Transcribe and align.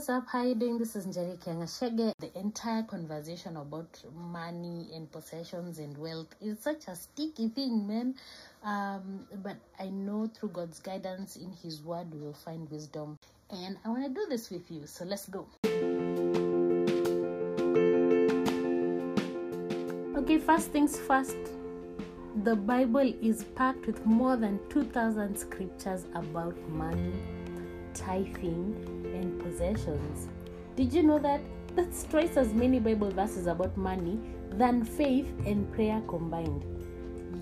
what's 0.00 0.08
up? 0.08 0.26
How 0.28 0.44
you 0.44 0.54
doing? 0.54 0.78
This 0.78 0.96
is 0.96 1.06
Njeri 1.06 1.36
Kiangashege. 1.36 2.14
The 2.18 2.38
entire 2.38 2.82
conversation 2.84 3.58
about 3.58 4.02
money 4.16 4.88
and 4.94 5.12
possessions 5.12 5.78
and 5.78 5.98
wealth 5.98 6.34
is 6.40 6.58
such 6.58 6.88
a 6.88 6.96
sticky 6.96 7.48
thing, 7.48 7.86
man. 7.86 8.14
Um, 8.64 9.26
but 9.42 9.56
I 9.78 9.90
know 9.90 10.26
through 10.26 10.48
God's 10.54 10.80
guidance 10.80 11.36
in 11.36 11.52
His 11.62 11.82
Word, 11.82 12.10
we 12.14 12.18
will 12.18 12.32
find 12.32 12.66
wisdom. 12.70 13.18
And 13.50 13.76
I 13.84 13.90
want 13.90 14.04
to 14.04 14.08
do 14.08 14.24
this 14.26 14.48
with 14.48 14.70
you, 14.70 14.86
so 14.86 15.04
let's 15.04 15.28
go. 15.28 15.46
Okay, 20.16 20.38
first 20.38 20.70
things 20.72 20.98
first. 20.98 21.36
The 22.42 22.56
Bible 22.56 23.12
is 23.20 23.44
packed 23.54 23.86
with 23.86 24.06
more 24.06 24.38
than 24.38 24.60
2,000 24.70 25.36
scriptures 25.36 26.06
about 26.14 26.56
money, 26.70 27.12
tithing, 27.92 29.00
and 29.14 29.29
possessions. 29.42 30.28
Did 30.76 30.92
you 30.92 31.02
know 31.02 31.18
that? 31.18 31.40
That's 31.76 32.04
twice 32.04 32.36
as 32.36 32.52
many 32.52 32.80
Bible 32.80 33.10
verses 33.10 33.46
about 33.46 33.76
money 33.76 34.18
than 34.52 34.84
faith 34.84 35.28
and 35.46 35.70
prayer 35.72 36.02
combined. 36.08 36.64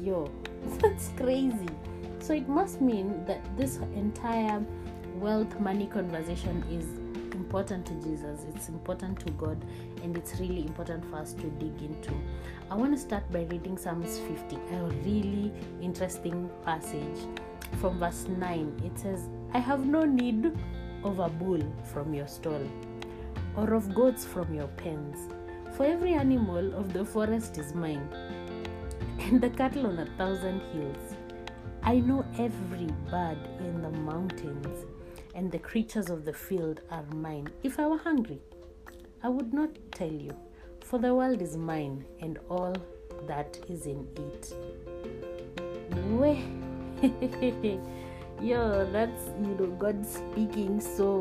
Yo, 0.02 0.30
that's 0.78 1.08
crazy. 1.16 1.68
So 2.20 2.34
it 2.34 2.48
must 2.48 2.80
mean 2.80 3.24
that 3.26 3.40
this 3.56 3.76
entire 3.94 4.62
wealth 5.14 5.58
money 5.60 5.86
conversation 5.86 6.62
is 6.70 6.84
important 7.34 7.86
to 7.86 7.94
Jesus, 7.94 8.44
it's 8.54 8.68
important 8.68 9.18
to 9.20 9.30
God, 9.32 9.56
and 10.02 10.16
it's 10.16 10.38
really 10.38 10.60
important 10.60 11.04
for 11.08 11.16
us 11.16 11.32
to 11.34 11.44
dig 11.58 11.80
into. 11.82 12.12
I 12.70 12.74
want 12.74 12.92
to 12.92 12.98
start 13.00 13.30
by 13.32 13.44
reading 13.44 13.78
Psalms 13.78 14.18
50, 14.18 14.56
a 14.56 14.84
really 15.04 15.52
interesting 15.80 16.50
passage 16.64 17.18
from 17.80 17.98
verse 17.98 18.26
9. 18.28 18.82
It 18.84 18.98
says, 18.98 19.28
I 19.54 19.58
have 19.58 19.86
no 19.86 20.04
need 20.04 20.52
of 21.04 21.18
a 21.18 21.28
bull 21.28 21.62
from 21.84 22.14
your 22.14 22.26
stall, 22.26 22.62
or 23.56 23.74
of 23.74 23.94
goats 23.94 24.24
from 24.24 24.52
your 24.54 24.68
pens, 24.68 25.32
for 25.76 25.86
every 25.86 26.14
animal 26.14 26.74
of 26.74 26.92
the 26.92 27.04
forest 27.04 27.58
is 27.58 27.74
mine, 27.74 28.08
and 29.20 29.40
the 29.40 29.50
cattle 29.50 29.86
on 29.86 29.98
a 29.98 30.06
thousand 30.16 30.60
hills. 30.72 31.14
I 31.82 32.00
know 32.00 32.24
every 32.38 32.88
bird 33.10 33.38
in 33.60 33.82
the 33.82 33.90
mountains 33.90 34.84
and 35.34 35.50
the 35.52 35.58
creatures 35.58 36.10
of 36.10 36.24
the 36.24 36.32
field 36.32 36.80
are 36.90 37.04
mine. 37.14 37.48
If 37.62 37.78
I 37.78 37.86
were 37.86 37.98
hungry, 37.98 38.40
I 39.22 39.28
would 39.28 39.54
not 39.54 39.70
tell 39.92 40.10
you, 40.10 40.36
for 40.84 40.98
the 40.98 41.14
world 41.14 41.40
is 41.40 41.56
mine 41.56 42.04
and 42.20 42.38
all 42.48 42.74
that 43.26 43.58
is 43.68 43.86
in 43.86 44.06
it. 44.16 44.52
We- 46.20 46.44
Yo, 48.40 48.88
that's 48.92 49.26
you 49.42 49.54
know 49.56 49.66
God 49.66 50.06
speaking 50.06 50.80
so 50.80 51.18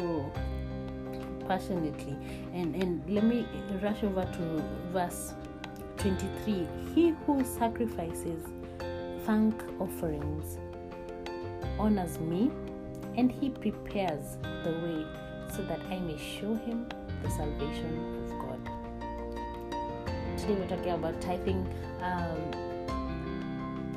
passionately. 1.47 2.15
And 2.53 2.75
and 2.75 3.01
let 3.09 3.23
me 3.23 3.47
rush 3.81 4.03
over 4.03 4.23
to 4.23 4.63
verse 4.91 5.33
23. 5.97 6.67
He 6.93 7.15
who 7.25 7.43
sacrifices 7.43 8.43
thank 9.25 9.55
offerings 9.79 10.59
honors 11.79 12.19
me 12.19 12.51
and 13.17 13.31
he 13.31 13.49
prepares 13.49 14.38
the 14.63 14.71
way 14.83 15.03
so 15.55 15.63
that 15.63 15.79
I 15.89 15.97
may 15.97 16.17
show 16.17 16.53
him 16.53 16.88
the 17.23 17.31
salvation 17.31 18.23
of 18.23 18.29
God. 18.45 18.61
Today 20.38 20.53
we're 20.53 20.67
talking 20.67 20.91
about 20.91 21.19
tithing, 21.19 21.67
um, 22.01 22.38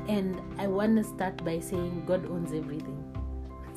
and 0.09 0.41
I 0.57 0.65
want 0.65 0.97
to 0.97 1.03
start 1.03 1.45
by 1.45 1.59
saying 1.59 2.03
God 2.07 2.25
owns 2.25 2.51
everything. 2.51 3.00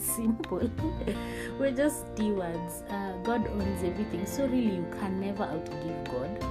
Simple. 0.05 0.70
we're 1.58 1.72
just 1.72 2.05
stewards. 2.14 2.83
Uh, 2.91 3.12
God 3.22 3.47
owns 3.48 3.83
everything, 3.83 4.27
so 4.27 4.44
really 4.46 4.77
you 4.77 4.86
can 5.00 5.20
never 5.20 5.44
outgive 5.44 6.05
God, 6.05 6.44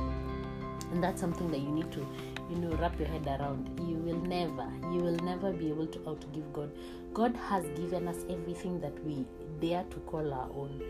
and 0.91 1.03
that's 1.03 1.21
something 1.21 1.51
that 1.51 1.59
you 1.59 1.69
need 1.69 1.91
to 1.91 2.05
you 2.49 2.57
know 2.57 2.75
wrap 2.77 2.97
your 2.99 3.07
head 3.07 3.27
around. 3.27 3.69
You 3.87 3.97
will 3.97 4.21
never 4.21 4.67
you 4.91 4.99
will 5.03 5.17
never 5.17 5.51
be 5.51 5.69
able 5.69 5.87
to 5.87 5.99
outgive 5.99 6.51
god. 6.51 6.71
God 7.13 7.35
has 7.35 7.63
given 7.77 8.07
us 8.07 8.17
everything 8.29 8.81
that 8.81 9.03
we 9.05 9.25
dare 9.61 9.83
to 9.91 9.99
call 10.01 10.33
our 10.33 10.49
own. 10.55 10.81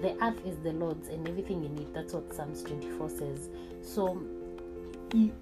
The 0.00 0.16
earth 0.24 0.46
is 0.46 0.56
the 0.58 0.72
lord's 0.72 1.08
and 1.08 1.26
everything 1.28 1.64
in 1.64 1.76
it. 1.78 1.92
That's 1.92 2.14
what 2.14 2.32
psalms 2.32 2.62
24 2.62 3.08
says. 3.10 3.48
So 3.82 4.22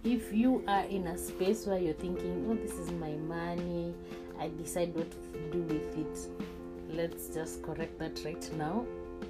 if 0.03 0.33
you 0.33 0.65
are 0.67 0.85
in 0.85 1.07
a 1.09 1.19
space 1.19 1.67
where 1.67 1.79
you're 1.79 1.95
thinking 1.95 2.47
oh 2.49 2.55
this 2.55 2.73
is 2.73 2.91
my 2.93 3.13
money. 3.13 3.95
I 4.39 4.49
decide 4.49 4.95
what 4.95 5.11
to 5.11 5.39
do 5.53 5.59
with 5.63 5.99
it 5.99 6.60
let's 6.95 7.29
just 7.29 7.63
correct 7.63 7.99
that 7.99 8.21
right 8.25 8.51
now 8.57 8.85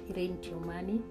it 0.09 0.17
ain't 0.17 0.45
your 0.45 0.59
money 0.59 1.01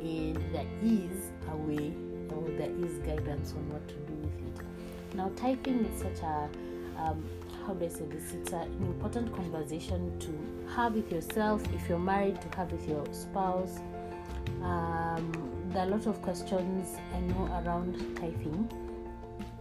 and 0.00 0.36
there 0.52 0.66
is 0.82 1.30
a 1.50 1.56
way 1.56 1.92
or 2.30 2.48
there 2.58 2.70
is 2.84 2.98
guidance 2.98 3.52
on 3.52 3.68
what 3.70 3.86
to 3.88 3.94
do 3.94 4.14
with 4.14 4.58
it. 4.58 5.16
Now, 5.16 5.30
tithing 5.36 5.84
is 5.84 6.00
such 6.00 6.20
a 6.22 6.48
um, 6.98 7.24
how 7.66 7.74
do 7.74 7.84
I 7.84 7.88
say 7.88 8.04
this? 8.06 8.32
It's 8.32 8.52
an 8.52 8.72
important 8.80 9.34
conversation 9.34 10.18
to 10.18 10.74
have 10.74 10.94
with 10.94 11.10
yourself. 11.12 11.62
If 11.72 11.88
you're 11.88 11.98
married, 11.98 12.40
to 12.42 12.56
have 12.56 12.72
with 12.72 12.88
your 12.88 13.04
spouse. 13.12 13.78
Um, 14.62 15.32
there 15.70 15.84
are 15.84 15.88
a 15.88 15.90
lot 15.90 16.06
of 16.06 16.20
questions 16.22 16.96
I 17.14 17.20
know 17.20 17.46
around 17.64 18.16
tithing, 18.16 18.70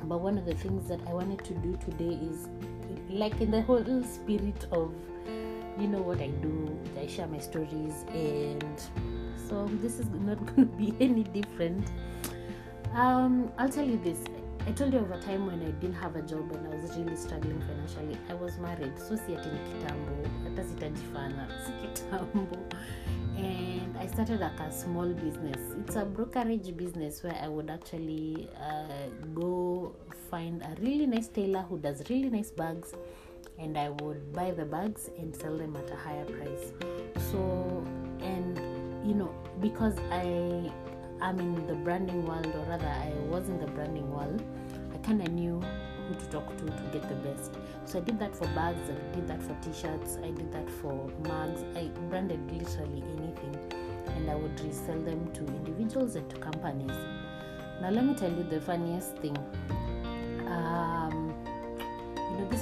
but 0.04 0.20
one 0.20 0.38
of 0.38 0.46
the 0.46 0.56
things 0.56 0.88
that 0.90 1.00
I 1.08 1.14
wanted 1.14 1.44
to 1.46 1.54
do 1.56 1.78
today 1.86 2.18
is, 2.22 2.48
like 3.10 3.40
in 3.40 3.52
the 3.52 3.62
whole 3.62 4.04
spirit 4.04 4.66
of, 4.72 4.94
you 5.80 5.88
know 5.88 6.02
what 6.02 6.22
I 6.22 6.28
do. 6.28 6.78
I 7.00 7.08
share 7.08 7.28
my 7.28 7.40
stories, 7.40 8.06
and 8.14 8.82
so 9.50 9.70
this 9.82 10.00
is 10.00 10.08
not 10.10 10.44
going 10.56 10.70
to 10.70 10.76
be 10.76 10.94
any 11.00 11.24
different. 11.24 11.88
Um, 12.94 13.52
I'll 13.58 13.70
tell 13.70 13.86
you 13.86 13.98
this. 13.98 14.20
I 14.68 14.72
told 14.74 14.94
you 14.94 15.00
of 15.00 15.10
a 15.10 15.20
time 15.20 15.48
when 15.48 15.60
I 15.62 15.72
didn't 15.82 15.96
have 15.96 16.16
a 16.16 16.22
job 16.22 16.52
and 16.52 16.72
I 16.72 16.76
was 16.76 16.96
really 16.96 17.16
struggling 17.16 17.60
financially. 17.62 18.16
I 18.30 18.36
was 18.36 18.60
married, 18.60 18.94
so 19.00 19.16
si 19.16 19.36
ati 19.36 19.50
kitambo, 19.50 20.14
kitambo. 21.82 22.58
And 23.38 23.98
I 23.98 24.06
started 24.06 24.40
like 24.40 24.60
a 24.60 24.72
small 24.72 25.08
business. 25.08 25.58
It's 25.80 25.96
a 25.96 26.06
brokerage 26.06 26.78
business 26.78 27.24
where 27.24 27.36
I 27.42 27.48
would 27.48 27.72
actually 27.72 28.50
uh, 28.62 29.10
go 29.34 29.96
find 30.30 30.62
a 30.62 30.76
really 30.80 31.08
nice 31.08 31.28
tailor 31.28 31.62
who 31.62 31.80
does 31.80 32.04
really 32.10 32.30
nice 32.30 32.52
bags, 32.52 32.94
and 33.62 33.78
I 33.78 33.90
would 33.90 34.34
buy 34.34 34.52
the 34.52 34.66
bags 34.66 35.10
and 35.18 35.36
sell 35.36 35.56
them 35.56 35.76
at 35.76 35.90
a 35.92 35.96
higher 35.96 36.26
price. 36.26 36.74
So, 37.32 37.86
and 38.20 38.58
you 39.08 39.14
know, 39.14 39.34
because 39.62 39.98
I 40.12 40.72
I'm 41.22 41.40
in 41.40 41.68
the 41.68 41.76
branding 41.76 42.26
world, 42.26 42.48
or 42.48 42.66
rather, 42.68 42.88
I 42.88 43.14
was 43.30 43.48
in 43.48 43.60
the 43.60 43.68
branding 43.68 44.12
world. 44.12 44.42
I 44.94 44.98
kind 44.98 45.22
of 45.22 45.32
knew 45.32 45.62
who 46.08 46.16
to 46.16 46.26
talk 46.32 46.58
to 46.58 46.66
to 46.66 46.84
get 46.92 47.08
the 47.08 47.16
best. 47.16 47.52
So 47.86 48.00
I 48.00 48.02
did 48.02 48.18
that 48.20 48.36
for 48.36 48.48
bags, 48.48 48.90
I 48.90 49.16
did 49.16 49.28
that 49.28 49.42
for 49.44 49.56
t-shirts, 49.62 50.18
I 50.24 50.32
did 50.32 50.52
that 50.52 50.70
for 50.70 51.10
mugs. 51.28 51.64
I 51.76 51.90
branded 52.10 52.40
literally 52.52 53.04
anything, 53.18 53.56
and 54.16 54.32
I 54.32 54.36
would 54.36 54.60
resell 54.62 55.00
them 55.00 55.32
to 55.34 55.42
individuals 55.46 56.16
and 56.16 56.28
to 56.32 56.38
companies. 56.38 56.98
Now, 57.82 57.90
let 57.92 58.06
me 58.06 58.16
tell 58.16 58.32
you 58.32 58.44
the 58.44 58.62
funniest 58.62 59.16
thing. 59.18 59.38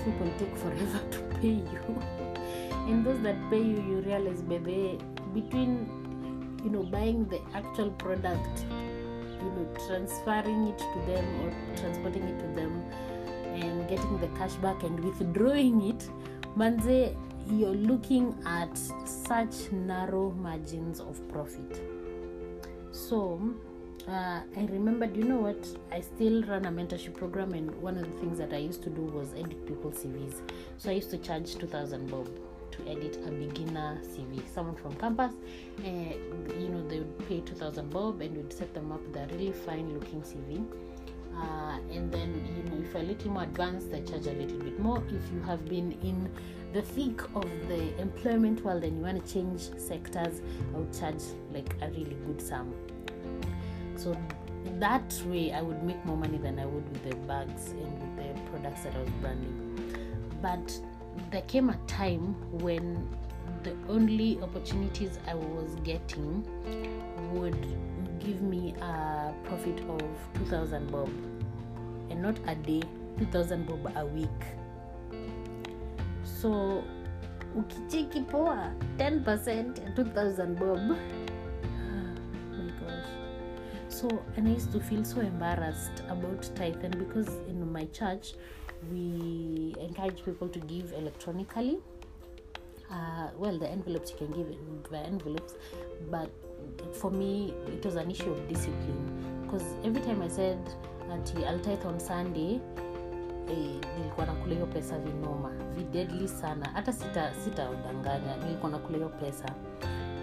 People 0.01 0.31
take 0.37 0.55
forever 0.57 0.99
to 1.11 1.19
pay 1.39 1.59
you, 1.73 2.03
and 2.87 3.05
those 3.05 3.21
that 3.21 3.37
pay 3.49 3.61
you, 3.61 3.81
you 3.89 4.01
realize, 4.05 4.41
baby, 4.41 4.97
between 5.33 5.89
you 6.63 6.69
know 6.69 6.83
buying 6.83 7.25
the 7.25 7.39
actual 7.53 7.91
product 7.91 8.65
you 8.69 9.49
know 9.51 9.67
transferring 9.87 10.67
it 10.67 10.77
to 10.77 10.99
them 11.07 11.25
or 11.41 11.77
transporting 11.77 12.23
it 12.23 12.37
to 12.39 12.47
them 12.47 12.83
and 13.53 13.87
getting 13.87 14.19
the 14.19 14.27
cash 14.37 14.55
back 14.55 14.83
and 14.83 14.99
withdrawing 14.99 15.81
it 15.89 16.09
manze 16.57 17.15
you're 17.51 17.73
looking 17.73 18.35
at 18.45 18.77
such 19.05 19.71
narrow 19.71 20.31
margins 20.31 20.99
of 20.99 21.27
profit. 21.29 21.81
So 22.91 23.41
uh, 24.09 24.41
I 24.57 24.65
remembered, 24.71 25.15
you 25.15 25.23
know 25.23 25.37
what? 25.37 25.67
I 25.91 26.01
still 26.01 26.41
run 26.43 26.65
a 26.65 26.71
mentorship 26.71 27.13
program, 27.13 27.53
and 27.53 27.69
one 27.81 27.97
of 27.97 28.11
the 28.11 28.19
things 28.19 28.39
that 28.39 28.53
I 28.53 28.57
used 28.57 28.81
to 28.83 28.89
do 28.89 29.01
was 29.01 29.33
edit 29.33 29.67
people's 29.67 30.03
CVs. 30.03 30.41
So 30.77 30.89
I 30.89 30.93
used 30.93 31.11
to 31.11 31.17
charge 31.19 31.55
2000 31.55 32.09
bob 32.09 32.27
to 32.71 32.87
edit 32.89 33.19
a 33.27 33.31
beginner 33.31 33.99
CV. 34.03 34.41
Someone 34.53 34.75
from 34.75 34.95
campus, 34.95 35.33
uh, 35.79 35.89
you 36.59 36.69
know, 36.69 36.87
they 36.87 36.99
would 36.99 37.27
pay 37.27 37.41
2000 37.41 37.89
bob 37.89 38.21
and 38.21 38.35
we'd 38.35 38.51
set 38.51 38.73
them 38.73 38.91
up 38.91 39.01
with 39.07 39.31
really 39.31 39.51
fine 39.51 39.93
looking 39.93 40.21
CV. 40.21 40.65
Uh, 41.35 41.77
and 41.91 42.11
then, 42.11 42.33
you 42.57 42.63
know, 42.69 42.83
if 42.83 42.93
you're 42.93 43.03
a 43.03 43.05
little 43.05 43.31
more 43.31 43.43
advanced, 43.43 43.93
I 43.93 44.01
charge 44.01 44.25
a 44.27 44.33
little 44.33 44.57
bit 44.57 44.79
more. 44.79 45.03
If 45.07 45.31
you 45.31 45.41
have 45.45 45.65
been 45.65 45.93
in 46.03 46.29
the 46.73 46.81
thick 46.81 47.21
of 47.35 47.49
the 47.67 47.95
employment 47.99 48.63
world 48.63 48.83
and 48.83 48.97
you 48.97 49.03
want 49.03 49.25
to 49.25 49.33
change 49.33 49.69
sectors, 49.77 50.41
I 50.73 50.77
would 50.77 50.93
charge 50.97 51.21
like 51.53 51.75
a 51.81 51.89
really 51.89 52.17
good 52.25 52.41
sum. 52.41 52.73
So 53.99 54.15
that 54.79 55.13
way, 55.27 55.51
I 55.51 55.61
would 55.61 55.83
make 55.83 56.03
more 56.05 56.15
money 56.15 56.37
than 56.37 56.57
I 56.57 56.65
would 56.65 56.89
with 56.89 57.09
the 57.09 57.15
bags 57.27 57.71
and 57.71 57.93
with 57.99 58.15
the 58.17 58.49
products 58.49 58.83
that 58.83 58.95
I 58.95 58.99
was 58.99 59.09
branding. 59.21 59.57
But 60.41 60.79
there 61.31 61.41
came 61.41 61.69
a 61.69 61.77
time 61.85 62.35
when 62.59 63.07
the 63.63 63.75
only 63.89 64.39
opportunities 64.41 65.19
I 65.27 65.35
was 65.35 65.75
getting 65.83 66.47
would 67.33 67.59
give 68.19 68.41
me 68.41 68.73
a 68.81 69.33
profit 69.43 69.81
of 69.89 70.01
2000 70.35 70.91
bob 70.91 71.09
and 72.09 72.21
not 72.21 72.37
a 72.47 72.55
day 72.55 72.81
2000 73.17 73.67
bob 73.67 73.91
a 73.95 74.05
week 74.05 74.29
so 76.23 76.83
ukicheki 77.55 78.21
poa 78.29 78.71
10% 78.97 79.95
2000 79.95 80.59
bob 80.59 80.97
so 83.99 84.07
and 84.37 84.47
i 84.47 84.51
used 84.51 84.71
to 84.71 84.79
feel 84.79 85.03
so 85.03 85.19
embarrassed 85.21 86.03
about 86.09 86.41
tithe 86.55 86.81
because 86.97 87.29
in 87.47 87.71
my 87.71 87.85
church 87.99 88.33
we 88.91 89.75
encourage 89.79 90.23
people 90.23 90.47
to 90.47 90.59
give 90.59 90.93
electronically. 90.93 91.77
Uh, 92.89 93.27
well 93.37 93.57
the 93.59 93.67
envelopes 93.69 94.11
you 94.11 94.17
can 94.17 94.31
give 94.37 94.47
via 94.89 95.01
envelopes 95.03 95.53
but 96.09 96.29
for 96.93 97.11
me 97.11 97.53
it 97.67 97.85
was 97.85 97.95
an 97.95 98.09
issue 98.09 98.31
of 98.31 98.47
discipline. 98.47 99.03
Because 99.43 99.63
every 99.83 100.01
time 100.01 100.21
i 100.21 100.27
said 100.29 100.57
ati 101.11 101.45
I'll 101.45 101.59
tithe 101.59 101.85
on 101.85 101.99
sunday 101.99 102.59
eh, 103.49 103.79
nilikuwa 103.97 104.25
nakula 104.25 104.53
hiyo 104.53 104.65
pesa 104.67 104.99
vinoma 104.99 105.51
videdly 105.75 106.27
sana. 106.27 106.69
Hata 106.73 106.93
sita 106.93 107.33
sitaudanganya 107.43 108.37
nilikuwa 108.37 108.71
nakula 108.71 108.97
hiyo 108.97 109.09
pesa 109.09 109.45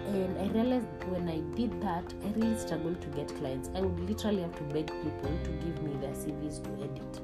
and 0.07 0.37
i 0.37 0.47
realized 0.53 0.87
when 1.09 1.27
i 1.27 1.39
did 1.55 1.81
that 1.81 2.13
i 2.23 2.39
really 2.39 2.57
struggled 2.57 3.01
to 3.01 3.07
get 3.09 3.27
clients. 3.37 3.69
I 3.75 3.81
would 3.81 3.99
literally 4.09 4.41
have 4.41 4.55
to 4.55 4.63
beg 4.63 4.87
people 4.87 5.31
to 5.43 5.49
give 5.63 5.81
me 5.83 5.93
their 5.99 6.11
cvs 6.11 6.63
to 6.63 6.69
edit. 6.83 7.21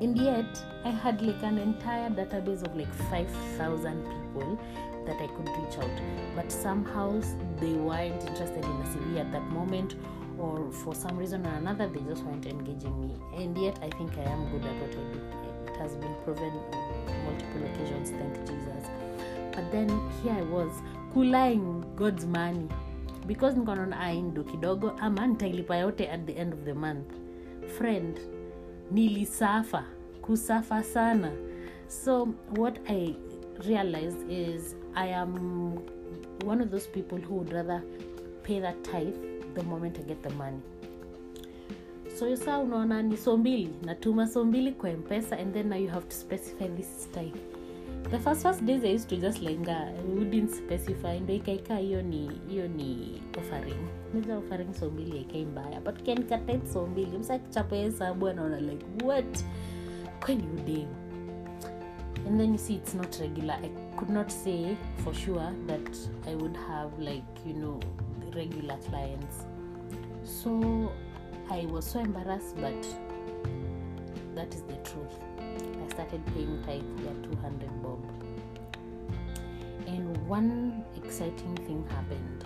And 0.00 0.16
yet 0.18 0.62
i 0.84 0.90
had 0.90 1.22
like 1.22 1.42
an 1.42 1.58
entire 1.58 2.10
database 2.10 2.62
of 2.62 2.76
like 2.76 2.92
5000 3.10 4.04
people 4.04 4.58
that 5.06 5.16
i 5.16 5.26
could 5.26 5.48
reach 5.48 5.78
out. 5.78 6.00
But 6.36 6.52
somehow 6.52 7.20
they 7.58 7.72
weren't 7.72 8.22
interested 8.22 8.64
in 8.64 8.70
a 8.70 8.86
cv 8.92 9.20
at 9.20 9.32
that 9.32 9.46
moment 9.48 9.94
or 10.38 10.72
for 10.72 10.94
some 10.94 11.16
reason 11.16 11.46
or 11.46 11.54
another 11.54 11.88
they 11.88 12.00
just 12.00 12.22
weren't 12.24 12.46
engaging 12.46 13.00
me. 13.00 13.14
And 13.42 13.56
yet 13.56 13.78
i 13.82 13.90
think 13.96 14.16
i 14.18 14.22
am 14.22 14.50
good 14.50 14.64
at 14.66 14.76
what 14.76 14.90
i 14.90 15.02
do. 15.12 15.72
It 15.72 15.76
has 15.78 15.96
been 15.96 16.14
proven 16.24 16.52
on 16.72 17.24
multiple 17.24 17.64
occasions 17.64 18.10
thank 18.10 18.46
jesus. 18.46 18.86
But 19.54 19.72
then 19.72 19.88
here 20.22 20.34
i 20.34 20.42
was 20.42 20.72
kulaing 21.14 21.84
god's 21.96 22.26
money. 22.26 22.68
Because 23.26 23.56
nikonaona 23.58 24.00
aindo 24.00 24.44
kidogo 24.44 24.90
ama 24.90 25.26
nitailipa 25.26 25.76
yote 25.76 26.08
at 26.10 26.26
the 26.26 26.32
end 26.32 26.54
of 26.54 26.60
the 26.64 26.72
month. 26.72 27.06
Friend 27.78 28.20
nilisafa 28.90 29.84
kusafa 30.22 30.82
sana. 30.82 31.32
So 31.88 32.28
what 32.58 32.78
i 32.90 33.14
realized 33.68 34.30
is 34.30 34.76
i 34.94 35.14
am 35.14 35.34
one 36.46 36.62
of 36.62 36.70
those 36.70 36.88
people 36.90 37.18
who 37.18 37.34
would 37.34 37.52
rather 37.52 37.82
pay 38.42 38.60
that 38.60 38.82
tithe 38.82 39.14
the 39.54 39.62
moment 39.62 39.98
i 39.98 40.02
get 40.02 40.22
the 40.22 40.30
money. 40.30 40.60
So 42.18 42.36
saa 42.36 42.58
unaona 42.58 43.02
ni 43.02 43.16
so 43.16 43.36
mbili 43.36 43.70
natuma 43.84 44.26
so 44.28 44.44
mbili 44.44 44.72
kwa 44.72 44.90
mpesa 44.92 45.38
and 45.38 45.52
then 45.54 45.68
now 45.68 45.78
you 45.78 45.88
have 45.88 46.06
to 46.06 46.14
specify 46.16 46.68
this 46.68 47.08
tithe 47.12 47.40
the 48.08 48.18
first 48.18 48.42
first 48.42 48.64
days 48.64 48.84
i 48.84 48.88
used 48.88 49.08
to 49.08 49.16
just 49.16 49.38
lenga 49.42 49.76
I 49.98 50.02
wouldn't 50.02 50.50
specify. 50.50 51.20
Ndo 51.20 51.34
ikaika 51.34 51.76
hiyo 51.76 52.02
ni 52.02 52.30
hiyo 52.48 52.68
ni 52.68 53.22
offering. 53.38 53.86
Meza 54.14 54.36
offering 54.38 54.74
so 54.74 54.90
mbili 54.90 55.18
aikai 55.18 55.44
mbaya 55.44 55.80
but 55.80 56.00
ukianikatite 56.00 56.66
so 56.72 56.86
mbili. 56.86 57.18
Msakichapa 57.18 57.76
hesabu 57.76 58.28
anaona 58.28 58.60
like 58.60 58.86
what? 59.04 59.44
Kwani 60.24 60.42
udem 60.54 60.86
and 62.26 62.38
then 62.40 62.52
you 62.52 62.58
see 62.58 62.74
it's 62.74 62.94
not 62.94 63.16
regular. 63.20 63.58
I 63.64 63.68
could 63.96 64.10
not 64.10 64.30
say 64.30 64.76
for 65.04 65.14
sure 65.14 65.52
that 65.66 65.96
i 66.28 66.34
would 66.34 66.56
have 66.56 66.98
like 66.98 67.24
you 67.46 67.54
know 67.54 67.80
regular 68.34 68.78
clients. 68.78 69.46
So 70.24 70.60
i 71.50 71.66
was 71.66 71.92
so 71.92 72.00
embarrassed 72.00 72.56
but 72.56 72.86
that 74.34 74.54
is 74.54 74.62
the 74.62 74.76
truth 74.76 75.18
started 75.90 76.24
paying 76.34 76.62
tithe 76.64 77.04
ya 77.04 77.12
200 77.22 77.82
bob. 77.82 78.00
And 79.86 80.16
one 80.28 80.84
exciting 80.96 81.56
thing 81.66 81.84
happened. 81.90 82.44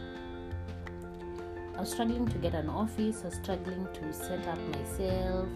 I 1.76 1.80
was 1.80 1.90
struggling 1.90 2.28
to 2.28 2.38
get 2.38 2.54
an 2.54 2.68
office 2.68 3.22
i 3.22 3.26
was 3.26 3.34
struggling 3.34 3.86
to 3.94 4.12
set 4.12 4.46
up 4.46 4.58
myself 4.74 5.48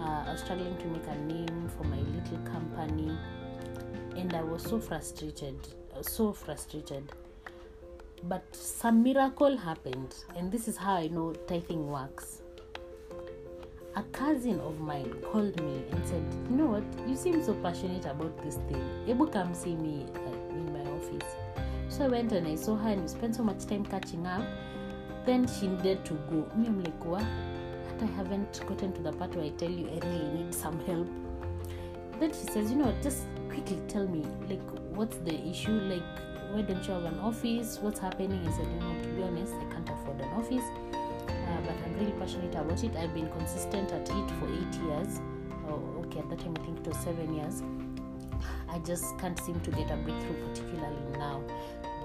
uh, 0.00 0.22
i 0.28 0.30
was 0.30 0.40
struggling 0.40 0.76
to 0.78 0.86
make 0.86 1.06
a 1.08 1.16
name 1.26 1.68
for 1.76 1.84
my 1.84 1.98
little 1.98 2.38
company. 2.52 3.16
And 4.16 4.32
i 4.34 4.42
was 4.42 4.62
so 4.62 4.78
frustrated 4.78 5.74
so 6.02 6.32
frustrated. 6.32 7.12
But 8.24 8.44
some 8.54 9.02
miracle 9.02 9.56
happened 9.56 10.14
and 10.36 10.50
this 10.50 10.68
is 10.68 10.76
how 10.76 10.94
i 10.94 11.06
know 11.06 11.32
tithing 11.46 11.86
works 11.86 12.42
a 13.96 14.02
cousin 14.12 14.60
of 14.60 14.78
mine 14.78 15.10
called 15.24 15.58
me 15.62 15.82
and 15.90 16.06
said 16.06 16.22
you 16.50 16.56
know 16.56 16.66
what? 16.66 16.84
You 17.08 17.16
seem 17.16 17.42
so 17.42 17.54
passionate 17.54 18.04
about 18.04 18.36
this 18.44 18.56
thing. 18.68 18.84
Able 19.08 19.26
come 19.26 19.54
see 19.54 19.74
me 19.74 20.04
uh, 20.14 20.54
in 20.54 20.70
my 20.70 20.90
office. 20.90 21.34
So 21.88 22.04
i 22.04 22.08
went 22.08 22.32
and 22.32 22.46
i 22.46 22.54
saw 22.54 22.76
her 22.76 22.90
and 22.90 23.02
we 23.02 23.08
spent 23.08 23.36
so 23.36 23.42
much 23.42 23.64
time 23.64 23.86
catching 23.86 24.26
up. 24.26 24.44
Then 25.24 25.48
she 25.48 25.68
needed 25.68 26.04
to 26.04 26.14
go. 26.30 26.46
Me 26.54 26.66
i'm 26.66 26.84
like 26.84 27.04
what? 27.04 27.24
I 27.98 28.04
haven't 28.14 28.60
gotten 28.66 28.92
to 28.92 29.00
the 29.00 29.12
part 29.12 29.34
where 29.34 29.46
i 29.46 29.48
tell 29.48 29.70
you 29.70 29.88
i 29.88 30.06
really 30.06 30.28
need 30.34 30.54
some 30.54 30.78
help. 30.84 31.08
Then 32.20 32.30
she 32.32 32.52
says 32.52 32.70
you 32.70 32.76
know 32.76 32.94
just 33.02 33.24
quickly 33.48 33.80
tell 33.88 34.06
me 34.06 34.26
like 34.50 34.60
what's 34.94 35.16
the 35.18 35.34
issue? 35.48 35.72
Like 35.72 36.02
why 36.52 36.60
don't 36.60 36.86
you 36.86 36.92
have 36.92 37.04
an 37.04 37.18
office? 37.20 37.78
What's 37.80 37.98
happening? 37.98 38.46
I 38.46 38.50
said 38.52 38.66
you 38.66 38.80
know 38.80 39.02
to 39.02 39.08
be 39.08 39.22
honest 39.22 39.54
i 39.54 39.72
can't 39.72 39.88
afford 39.88 40.20
an 40.20 40.28
office 40.34 40.64
but 41.66 41.76
i'm 41.84 41.94
really 41.98 42.12
passionate 42.12 42.54
about 42.54 42.82
it. 42.82 42.94
I've 42.96 43.14
been 43.14 43.28
consistent 43.30 43.92
at 43.92 44.08
it 44.08 44.30
for 44.38 44.46
eight 44.46 44.74
years. 44.84 45.20
Oh, 45.68 45.82
okay 46.04 46.20
at 46.20 46.30
that 46.30 46.38
time 46.38 46.54
i 46.60 46.64
think 46.64 46.78
it 46.78 46.86
was 46.86 46.96
seven 46.98 47.34
years. 47.34 47.62
I 48.68 48.78
just 48.80 49.18
can't 49.18 49.38
seem 49.40 49.58
to 49.60 49.70
get 49.70 49.90
a 49.90 49.96
breakthrough 49.96 50.48
particularly 50.48 51.18
now. 51.18 51.42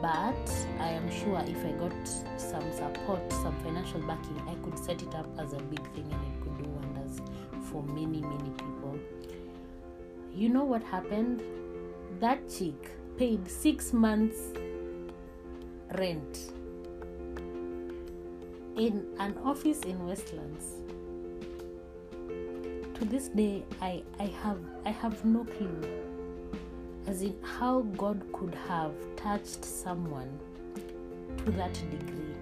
But 0.01 0.49
i 0.79 0.89
am 0.89 1.09
sure 1.11 1.43
if 1.47 1.63
i 1.65 1.71
got 1.73 2.07
some 2.37 2.71
support 2.71 3.31
some 3.31 3.55
financial 3.63 4.01
backing 4.01 4.41
i 4.47 4.55
could 4.63 4.77
set 4.79 5.03
it 5.03 5.13
up 5.13 5.27
as 5.37 5.53
a 5.53 5.59
big 5.59 5.83
thing 5.93 6.07
and 6.11 6.21
it 6.29 6.41
could 6.41 6.63
do 6.63 6.69
wonders 6.69 7.21
for 7.69 7.83
many 7.83 8.21
many 8.21 8.49
people. 8.57 8.97
You 10.33 10.49
know 10.49 10.63
what 10.63 10.81
happened? 10.83 11.43
That 12.19 12.49
chick 12.49 12.89
paid 13.17 13.49
six 13.49 13.93
months 13.93 14.39
rent 15.97 16.53
in 18.77 19.05
an 19.19 19.37
office 19.43 19.79
in 19.81 20.05
westlands. 20.05 20.65
To 22.95 23.05
this 23.05 23.27
day 23.29 23.63
i 23.81 24.03
i 24.19 24.27
have 24.43 24.59
i 24.85 24.89
have 24.91 25.25
no 25.25 25.43
clue 25.43 25.81
as 27.07 27.21
in 27.23 27.35
how 27.43 27.81
god 28.03 28.21
could 28.31 28.55
have 28.67 28.93
touched 29.15 29.65
someone 29.65 30.39
to 31.37 31.51
that 31.51 31.73
degree. 31.73 32.35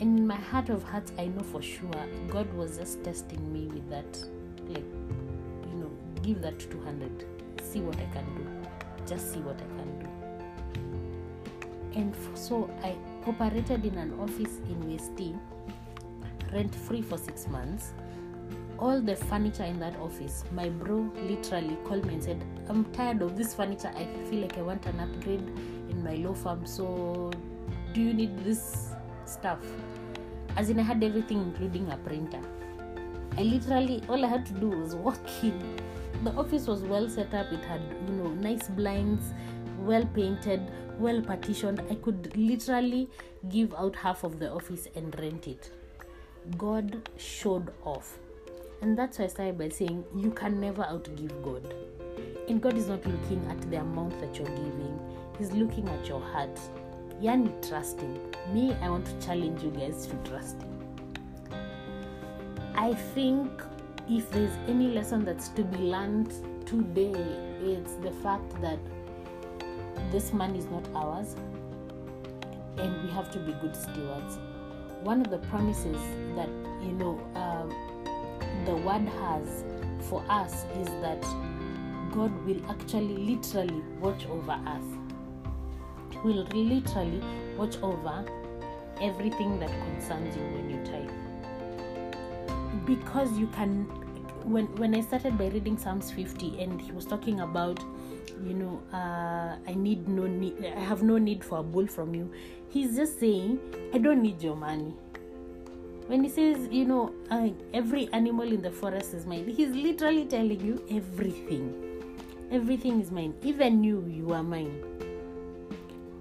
And 0.00 0.18
in 0.18 0.26
my 0.26 0.36
heart 0.36 0.68
of 0.68 0.82
hearts 0.82 1.12
i 1.18 1.26
know 1.26 1.42
for 1.42 1.62
sure 1.62 2.06
god 2.28 2.52
was 2.54 2.78
just 2.78 3.02
testing 3.04 3.52
me 3.52 3.66
with 3.68 3.88
that 3.88 4.18
like 4.68 4.84
you 5.70 5.78
know 5.78 5.90
give 6.22 6.42
that 6.42 6.58
200 6.58 7.24
see 7.62 7.80
what 7.80 7.96
i 7.96 8.06
can 8.12 8.24
do. 8.34 8.46
Just 9.06 9.32
see 9.32 9.40
what 9.40 9.56
i 9.56 9.66
can 9.76 9.98
do. 10.00 10.08
And 11.98 12.14
so 12.34 12.68
i 12.82 12.94
operated 13.28 13.84
in 13.84 13.96
an 13.98 14.18
office 14.20 14.58
in 14.68 14.90
west 14.90 15.12
rent 16.52 16.74
free 16.74 17.02
for 17.02 17.18
six 17.18 17.46
months. 17.46 17.92
All 18.78 19.00
the 19.00 19.16
furniture 19.16 19.64
in 19.64 19.78
that 19.80 19.96
office 19.96 20.44
my 20.52 20.68
bro 20.68 21.10
literally 21.16 21.76
called 21.84 22.06
me 22.06 22.14
and 22.14 22.22
said 22.22 22.44
i'm 22.68 22.84
tired 22.92 23.22
of 23.22 23.36
this 23.36 23.54
furniture. 23.54 23.92
I 23.96 24.06
feel 24.30 24.40
like 24.40 24.56
i 24.56 24.62
want 24.62 24.86
an 24.86 25.00
upgrade 25.00 25.46
in 25.90 26.02
my 26.02 26.14
law 26.14 26.34
firm 26.34 26.64
so 26.64 27.32
do 27.92 28.00
you 28.00 28.14
need 28.14 28.38
this 28.44 28.92
stuff? 29.24 29.58
As 30.56 30.70
in 30.70 30.78
i 30.78 30.82
had 30.82 31.02
everything 31.02 31.42
including 31.42 31.90
a 31.90 31.96
printer. 31.96 32.40
I 33.36 33.42
literally 33.42 34.02
all 34.08 34.24
i 34.24 34.28
had 34.28 34.46
to 34.46 34.52
do 34.54 34.68
was 34.70 34.94
walk 34.94 35.42
in. 35.42 35.80
The 36.24 36.32
office 36.32 36.66
was 36.66 36.82
well 36.82 37.08
set 37.08 37.34
up. 37.34 37.52
It 37.52 37.64
had 37.64 37.80
you 38.06 38.14
know 38.14 38.30
nice 38.30 38.68
blinds 38.68 39.34
well 39.78 40.06
painted 40.14 40.70
well 40.98 41.20
partitioned 41.22 41.80
i 41.90 41.94
could 41.94 42.36
literally 42.36 43.08
give 43.48 43.72
out 43.74 43.94
half 43.94 44.24
of 44.24 44.38
the 44.38 44.50
office 44.50 44.88
and 44.96 45.18
rent 45.18 45.46
it. 45.46 45.70
God 46.56 47.08
showed 47.16 47.72
off. 47.84 48.18
And 48.80 48.96
that's 48.96 49.18
why 49.18 49.26
i 49.26 49.28
started 49.28 49.58
by 49.58 49.68
saying 49.68 50.04
you 50.16 50.30
can 50.30 50.60
never 50.60 50.82
outgive 50.82 51.42
god. 51.42 51.74
And 52.48 52.60
god 52.60 52.76
is 52.76 52.88
not 52.88 53.04
looking 53.06 53.44
at 53.50 53.70
the 53.70 53.78
amount 53.78 54.18
that 54.20 54.36
you're 54.36 54.48
giving. 54.48 54.98
He's 55.38 55.52
looking 55.52 55.88
at 55.88 56.06
your 56.08 56.20
heart. 56.20 56.58
Yani 57.22 57.68
trusting 57.68 58.20
me 58.52 58.72
i 58.80 58.88
want 58.88 59.04
to 59.06 59.26
challenge 59.26 59.62
you 59.62 59.70
guys 59.70 60.06
to 60.06 60.16
trust 60.30 60.56
him. 60.62 60.74
I 62.74 62.94
think 62.94 63.50
if 64.08 64.30
there's 64.30 64.56
any 64.68 64.88
lesson 64.88 65.24
that's 65.24 65.48
to 65.50 65.64
be 65.64 65.78
learned 65.78 66.32
today 66.64 67.12
it's 67.60 67.94
the 67.94 68.12
fact 68.22 68.60
that 68.62 68.78
this 70.10 70.32
money 70.32 70.58
is 70.58 70.66
not 70.66 70.84
ours 70.94 71.36
and 72.78 73.02
we 73.02 73.10
have 73.10 73.30
to 73.32 73.38
be 73.38 73.52
good 73.60 73.74
stewards. 73.76 74.38
One 75.02 75.20
of 75.20 75.30
the 75.30 75.38
promises 75.48 76.00
that 76.34 76.48
you 76.82 76.92
know 76.92 77.20
um, 77.34 77.70
the 78.64 78.76
word 78.76 79.08
has 79.08 79.64
for 80.08 80.24
us 80.28 80.64
is 80.80 80.88
that 81.02 81.20
god 82.12 82.32
will 82.46 82.60
actually 82.70 83.16
literally 83.16 83.82
watch 84.00 84.26
over 84.26 84.52
us. 84.52 84.84
He 86.10 86.18
will 86.18 86.44
literally 86.52 87.22
watch 87.56 87.76
over 87.82 88.24
everything 89.00 89.58
that 89.60 89.70
concerns 89.70 90.36
you 90.36 90.42
when 90.42 90.70
you 90.70 90.84
tithe. 90.84 91.10
Because 92.86 93.38
you 93.38 93.46
can 93.48 93.84
when 94.44 94.66
when 94.76 94.94
i 94.94 95.00
started 95.00 95.36
by 95.36 95.48
reading 95.48 95.76
psalms 95.76 96.10
50 96.10 96.62
and 96.62 96.80
he 96.80 96.90
was 96.92 97.04
talking 97.04 97.40
about 97.40 97.84
you 98.44 98.54
know 98.54 98.80
uh, 98.92 99.56
i 99.66 99.74
need 99.74 100.08
no 100.08 100.26
need 100.26 100.54
i 100.64 100.80
have 100.80 101.02
no 101.02 101.18
need 101.18 101.44
for 101.44 101.58
a 101.58 101.62
bull 101.62 101.86
from 101.86 102.14
you. 102.14 102.30
He's 102.70 102.96
just 102.96 103.18
saying 103.18 103.58
i 103.94 103.98
don't 103.98 104.22
need 104.22 104.42
your 104.42 104.56
money. 104.56 104.94
When 106.06 106.24
he 106.24 106.30
says 106.30 106.68
you 106.70 106.84
know 106.84 107.14
every 107.74 108.08
animal 108.12 108.50
in 108.52 108.62
the 108.62 108.70
forest 108.70 109.14
is 109.14 109.26
mine 109.26 109.46
he's 109.48 109.74
literally 109.74 110.24
telling 110.26 110.60
you 110.60 110.84
everything. 110.90 111.84
Everything 112.50 113.00
is 113.00 113.10
mine. 113.10 113.34
Even 113.42 113.84
you 113.84 114.04
you 114.08 114.32
are 114.32 114.42
mine. 114.42 114.82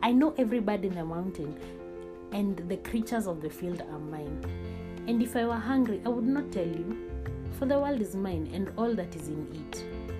I 0.03 0.11
know 0.11 0.33
every 0.37 0.59
bird 0.59 0.85
in 0.85 0.95
the 0.95 1.05
mountain 1.05 1.57
and 2.31 2.57
the 2.69 2.77
creatures 2.77 3.27
of 3.27 3.41
the 3.41 3.49
field 3.49 3.81
are 3.81 3.99
mine. 3.99 4.45
And 5.07 5.21
if 5.21 5.35
i 5.35 5.45
were 5.45 5.55
hungry 5.55 6.01
i 6.05 6.09
would 6.09 6.27
not 6.27 6.51
tell 6.51 6.67
you. 6.67 6.97
For 7.59 7.65
the 7.65 7.79
world 7.79 8.01
is 8.01 8.15
mine 8.15 8.49
and 8.53 8.71
all 8.77 8.93
that 8.93 9.15
is 9.15 9.29
in 9.29 9.47
it 9.53 10.16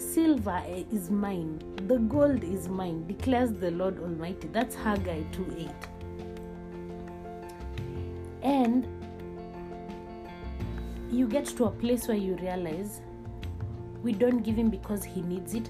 silver 0.00 0.62
is 0.90 1.10
mine. 1.10 1.60
The 1.86 1.98
gold 1.98 2.42
is 2.42 2.68
mine 2.68 3.06
declares 3.06 3.52
the 3.52 3.70
lord 3.70 3.98
almighty. 4.00 4.48
That's 4.48 4.74
haggai 4.74 5.22
2 5.32 5.54
8 5.58 5.70
and 8.42 8.86
you 11.10 11.26
get 11.26 11.46
to 11.46 11.64
a 11.64 11.70
place 11.70 12.08
where 12.08 12.16
you 12.16 12.36
realize 12.36 13.00
we 14.02 14.12
don't 14.12 14.42
give 14.42 14.56
him 14.56 14.70
because 14.70 15.04
he 15.04 15.20
needs 15.22 15.54
it. 15.54 15.68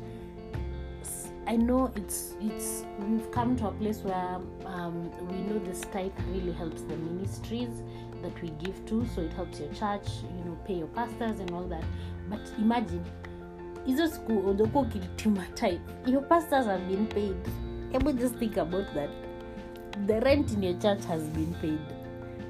I 1.47 1.57
know 1.57 1.93
it's 1.97 2.35
it's 2.41 2.85
we've 3.01 3.31
come 3.33 3.57
to 3.57 3.69
a 3.69 3.73
place 3.73 3.99
where 3.99 4.39
um, 4.67 5.11
we 5.29 5.39
know 5.39 5.59
this 5.59 5.81
tithe 5.93 6.13
really 6.29 6.53
helps 6.53 6.83
the 6.83 6.97
ministries 6.97 7.83
that 8.23 8.41
we 8.41 8.51
give 8.51 8.87
to. 8.87 9.05
So 9.15 9.23
it 9.23 9.33
helps 9.33 9.59
your 9.59 9.73
church 9.73 10.07
you 10.23 10.45
know 10.45 10.57
pay 10.65 10.75
your 10.75 10.87
pastors 10.89 11.41
and 11.41 11.51
all 11.51 11.65
that. 11.65 11.85
But 12.29 12.41
imagine 12.59 13.05
hizo 13.87 14.09
siku 14.09 14.39
uliokuwa 14.39 14.83
ukituma 14.85 15.47
tithe 15.55 15.81
your 16.07 16.29
pastors 16.29 16.67
have 16.67 16.85
been 16.85 17.07
paid. 17.07 17.37
Able 17.95 18.13
just 18.13 18.37
think 18.39 18.59
about 18.59 18.87
that. 18.95 19.11
The 20.07 20.21
rent 20.21 20.53
in 20.53 20.63
your 20.63 20.79
church 20.79 21.05
has 21.07 21.23
been 21.23 21.55
paid. 21.61 21.81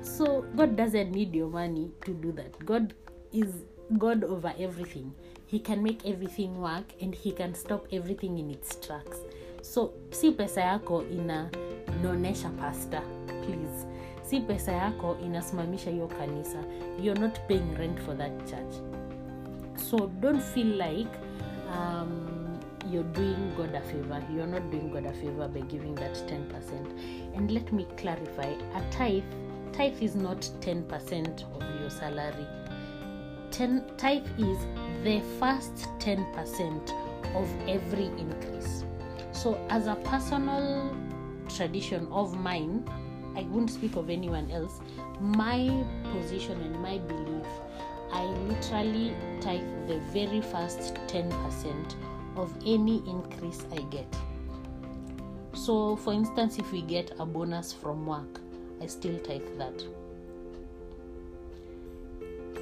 So 0.02 0.44
god 0.56 0.76
doesn't 0.76 1.10
need 1.14 1.34
your 1.34 1.50
money 1.50 1.90
to 2.04 2.12
do 2.12 2.32
that. 2.32 2.64
God 2.64 2.94
is 3.32 3.48
god 3.90 4.24
over 4.24 4.52
everything. 4.58 5.12
He 5.46 5.58
can 5.58 5.82
make 5.82 6.06
everything 6.06 6.60
work 6.60 6.84
and 7.02 7.14
he 7.14 7.32
can 7.32 7.54
stop 7.54 7.86
everything 7.92 8.38
in 8.38 8.50
its 8.50 8.80
tracks. 8.80 9.16
So 9.62 9.92
si 10.10 10.32
pesa 10.32 10.60
yako 10.60 11.04
inaonyesha 11.98 12.48
pasta 12.48 13.02
please. 13.26 13.86
Si 14.22 14.40
pesa 14.40 14.72
yako 14.72 15.16
inasimamisha 15.24 15.90
hiyo 15.90 16.06
kanisa. 16.06 16.64
You're 17.02 17.20
not 17.20 17.38
paying 17.48 17.74
rent 17.78 18.00
for 18.00 18.18
that 18.18 18.50
church 18.50 18.74
so 19.90 20.06
don't 20.20 20.40
feel 20.40 20.68
like 20.76 21.12
um, 21.68 22.60
you're 22.88 23.10
doing 23.12 23.52
god 23.56 23.74
a 23.74 23.80
favor. 23.80 24.24
You're 24.32 24.46
not 24.46 24.70
doing 24.70 24.92
god 24.92 25.06
a 25.06 25.12
favor 25.12 25.48
by 25.48 25.60
giving 25.60 25.96
that 25.96 26.14
10% 26.14 27.36
and 27.36 27.50
let 27.50 27.72
me 27.72 27.86
clarify 27.96 28.54
a 28.74 28.90
tithe 28.92 29.24
tithe 29.72 30.00
is 30.00 30.14
not 30.14 30.40
10% 30.60 31.44
of 31.54 31.80
your 31.80 31.90
salary. 31.90 32.46
Ten, 33.50 33.84
tithe 33.96 34.26
is 34.38 34.58
the 35.02 35.20
first 35.38 35.74
10% 35.98 36.90
of 37.34 37.68
every 37.68 38.06
increase. 38.06 38.84
So 39.32 39.58
as 39.70 39.86
a 39.88 39.96
personal 39.96 40.94
tradition 41.48 42.06
of 42.12 42.38
mine 42.38 42.88
i 43.36 43.42
won't 43.42 43.70
speak 43.70 43.96
of 43.96 44.10
anyone 44.10 44.50
else 44.50 44.80
my 45.20 45.84
position 46.12 46.60
and 46.60 46.80
my 46.80 46.98
belief 46.98 47.46
i 48.12 48.24
literally 48.24 49.14
tithe 49.40 49.66
the 49.86 49.98
very 50.12 50.40
first 50.40 50.94
10% 51.06 51.94
of 52.36 52.54
any 52.66 53.02
increase 53.06 53.64
i 53.72 53.80
get. 53.90 54.16
So 55.52 55.96
for 55.96 56.12
instance 56.12 56.58
if 56.58 56.70
we 56.72 56.82
get 56.82 57.12
a 57.18 57.26
bonus 57.26 57.72
from 57.72 58.06
work 58.06 58.40
i 58.80 58.86
still 58.86 59.18
tithe 59.18 59.58
that. 59.58 59.84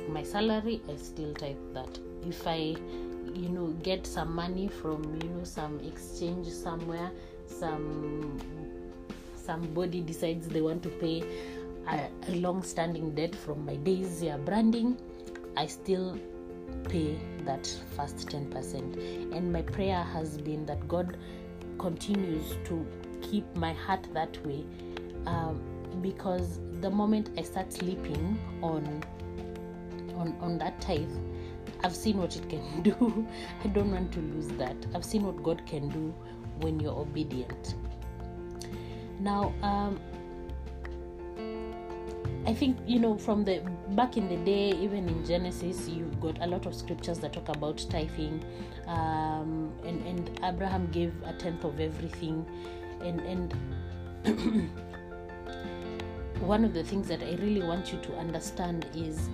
My 0.09 0.23
salary 0.23 0.81
i 0.89 0.97
still 0.97 1.35
tithe 1.35 1.57
that. 1.75 1.99
If 2.27 2.47
i 2.47 2.77
you 3.35 3.49
know 3.49 3.67
get 3.83 4.07
some 4.07 4.35
money 4.35 4.69
from 4.69 5.03
you 5.23 5.29
know 5.29 5.45
some 5.45 5.81
exchange 5.81 6.49
somewhere 6.49 7.11
some 7.47 8.39
somebody 9.37 10.01
decides 10.01 10.49
they 10.49 10.61
want 10.61 10.83
to 10.83 10.89
pay 10.89 11.23
a, 11.89 12.09
a 12.29 12.35
long 12.37 12.63
standing 12.63 13.15
debt 13.15 13.35
from 13.35 13.65
my 13.65 13.77
days 13.77 14.21
here 14.21 14.39
branding 14.39 14.97
i 15.59 15.67
still 15.67 16.19
pay 16.89 17.19
that 17.45 17.67
first 17.97 18.29
10% 18.29 19.35
and 19.37 19.53
my 19.53 19.63
prayer 19.63 20.03
has 20.03 20.39
been 20.39 20.65
that 20.67 20.87
god 20.89 21.17
continues 21.79 22.57
to 22.65 22.87
keep 23.23 23.45
my 23.57 23.73
heart 23.73 24.07
that 24.15 24.39
way 24.47 24.65
um, 25.27 25.61
because 26.03 26.61
the 26.81 26.91
moment 26.91 27.31
i 27.39 27.43
start 27.43 27.73
sleeping 27.73 28.39
on 28.63 29.03
on 30.17 30.37
on 30.41 30.59
that 30.59 30.81
tithe 30.81 31.17
i've 31.85 31.95
seen 31.95 32.19
what 32.19 32.35
it 32.37 32.49
can 32.49 32.83
do. 32.91 33.27
I 33.65 33.69
don't 33.69 33.91
want 33.91 34.13
to 34.13 34.21
lose 34.21 34.49
that. 34.59 34.77
I've 34.95 35.05
seen 35.05 35.25
what 35.25 35.43
god 35.43 35.65
can 35.67 35.89
do 35.89 36.15
when 36.61 36.81
you're 36.81 36.99
obedient. 36.99 37.75
Now 39.21 39.53
um 39.63 40.01
i 42.47 42.55
think 42.55 42.79
you 42.87 42.99
know 42.99 43.17
from 43.17 43.45
the 43.45 43.61
back 43.91 44.17
in 44.17 44.29
the 44.29 44.37
day 44.45 44.71
even 44.71 45.09
in 45.09 45.25
genesis 45.25 45.89
you've 45.89 46.21
got 46.21 46.41
a 46.43 46.47
lot 46.47 46.67
of 46.67 46.75
scriptures 46.75 47.19
that 47.19 47.33
talk 47.33 47.49
about 47.49 47.85
tithing. 47.91 48.43
Um 48.87 49.73
and 49.85 50.07
and 50.07 50.41
abraham 50.45 50.91
gave 50.91 51.13
a 51.25 51.33
tenth 51.35 51.65
of 51.65 51.79
everything. 51.81 52.47
And 53.01 53.21
and 53.21 53.55
one 56.41 56.65
of 56.65 56.75
the 56.75 56.83
things 56.83 57.09
that 57.09 57.23
i 57.23 57.35
really 57.43 57.63
want 57.63 57.93
you 57.93 57.99
to 58.01 58.17
understand 58.17 58.87
is 58.95 59.29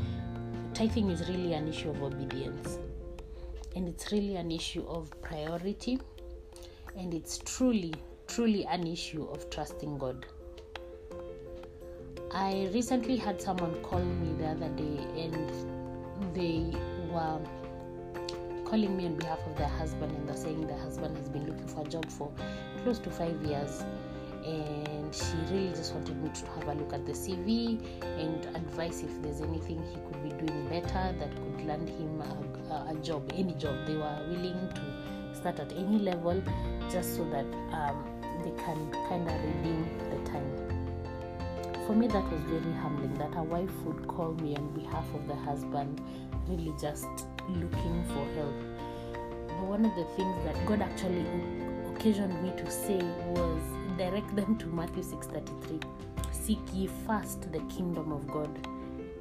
tithing 0.74 1.10
is 1.10 1.28
really 1.28 1.52
an 1.54 1.68
issue 1.68 1.90
of 1.90 2.02
obedience. 2.02 2.78
And 3.76 3.88
it's 3.88 4.12
really 4.12 4.36
an 4.36 4.50
issue 4.50 4.84
of 4.86 5.10
priority. 5.22 6.00
And 6.96 7.14
it's 7.14 7.38
truly 7.38 7.94
truly 8.26 8.64
an 8.66 8.86
issue 8.86 9.24
of 9.24 9.50
trusting 9.50 9.98
god 9.98 10.26
i 12.34 12.68
recently 12.74 13.16
had 13.16 13.40
someone 13.40 13.74
call 13.82 14.04
me 14.04 14.32
the 14.38 14.46
other 14.46 14.68
day 14.70 14.98
and 15.16 15.50
they 16.34 16.76
were 17.12 17.38
calling 18.64 18.96
me 18.96 19.06
on 19.06 19.14
behalf 19.16 19.38
of 19.46 19.56
their 19.56 19.68
husband 19.68 20.10
and 20.16 20.28
they're 20.28 20.36
saying 20.36 20.66
their 20.66 20.78
husband 20.78 21.16
has 21.16 21.28
been 21.28 21.46
looking 21.46 21.68
for 21.68 21.82
a 21.82 21.88
job 21.88 22.04
for 22.10 22.32
close 22.82 22.98
to 22.98 23.10
five 23.10 23.40
years 23.42 23.84
and 24.44 25.14
she 25.14 25.36
really 25.52 25.68
just 25.70 25.94
wanted 25.94 26.20
me 26.22 26.28
to 26.30 26.46
have 26.46 26.68
a 26.68 26.74
look 26.74 26.92
at 26.92 27.06
the 27.06 27.12
CV 27.12 27.80
and 28.02 28.44
advise 28.56 29.02
if 29.02 29.22
there's 29.22 29.40
anything 29.40 29.82
he 29.90 29.96
could 29.96 30.22
be 30.22 30.46
doing 30.46 30.68
better 30.68 31.14
that 31.18 31.34
could 31.34 31.66
land 31.66 31.88
him 31.88 32.20
a, 32.20 32.90
a 32.90 32.94
job, 32.96 33.30
any 33.34 33.54
job. 33.54 33.86
They 33.86 33.96
were 33.96 34.26
willing 34.28 34.68
to 34.74 35.38
start 35.38 35.60
at 35.60 35.72
any 35.72 35.98
level 35.98 36.42
just 36.90 37.16
so 37.16 37.24
that 37.30 37.46
um, 37.72 38.04
they 38.42 38.50
can 38.62 38.90
kind 39.08 39.26
of 39.26 39.34
redeem 39.44 39.88
the 40.10 40.30
time. 40.30 40.63
For 41.86 41.94
me, 41.94 42.06
that 42.08 42.24
was 42.32 42.40
really 42.42 42.72
humbling 42.72 43.14
that 43.14 43.36
a 43.36 43.42
wife 43.42 43.70
would 43.84 44.08
call 44.08 44.32
me 44.34 44.56
on 44.56 44.68
behalf 44.72 45.04
of 45.14 45.28
the 45.28 45.34
husband, 45.34 46.00
really 46.48 46.72
just 46.80 47.06
looking 47.48 48.04
for 48.04 48.24
help. 48.36 48.54
But 49.48 49.66
one 49.66 49.84
of 49.84 49.94
the 49.94 50.04
things 50.16 50.34
that 50.44 50.66
God 50.66 50.80
actually 50.80 51.26
occasioned 51.94 52.42
me 52.42 52.52
to 52.56 52.70
say 52.70 52.98
was 53.28 53.60
direct 53.98 54.34
them 54.34 54.56
to 54.58 54.66
Matthew 54.66 55.02
6:33. 55.02 55.80
Seek 56.32 56.60
ye 56.72 56.86
first 57.06 57.52
the 57.52 57.60
kingdom 57.76 58.12
of 58.12 58.26
God 58.28 58.50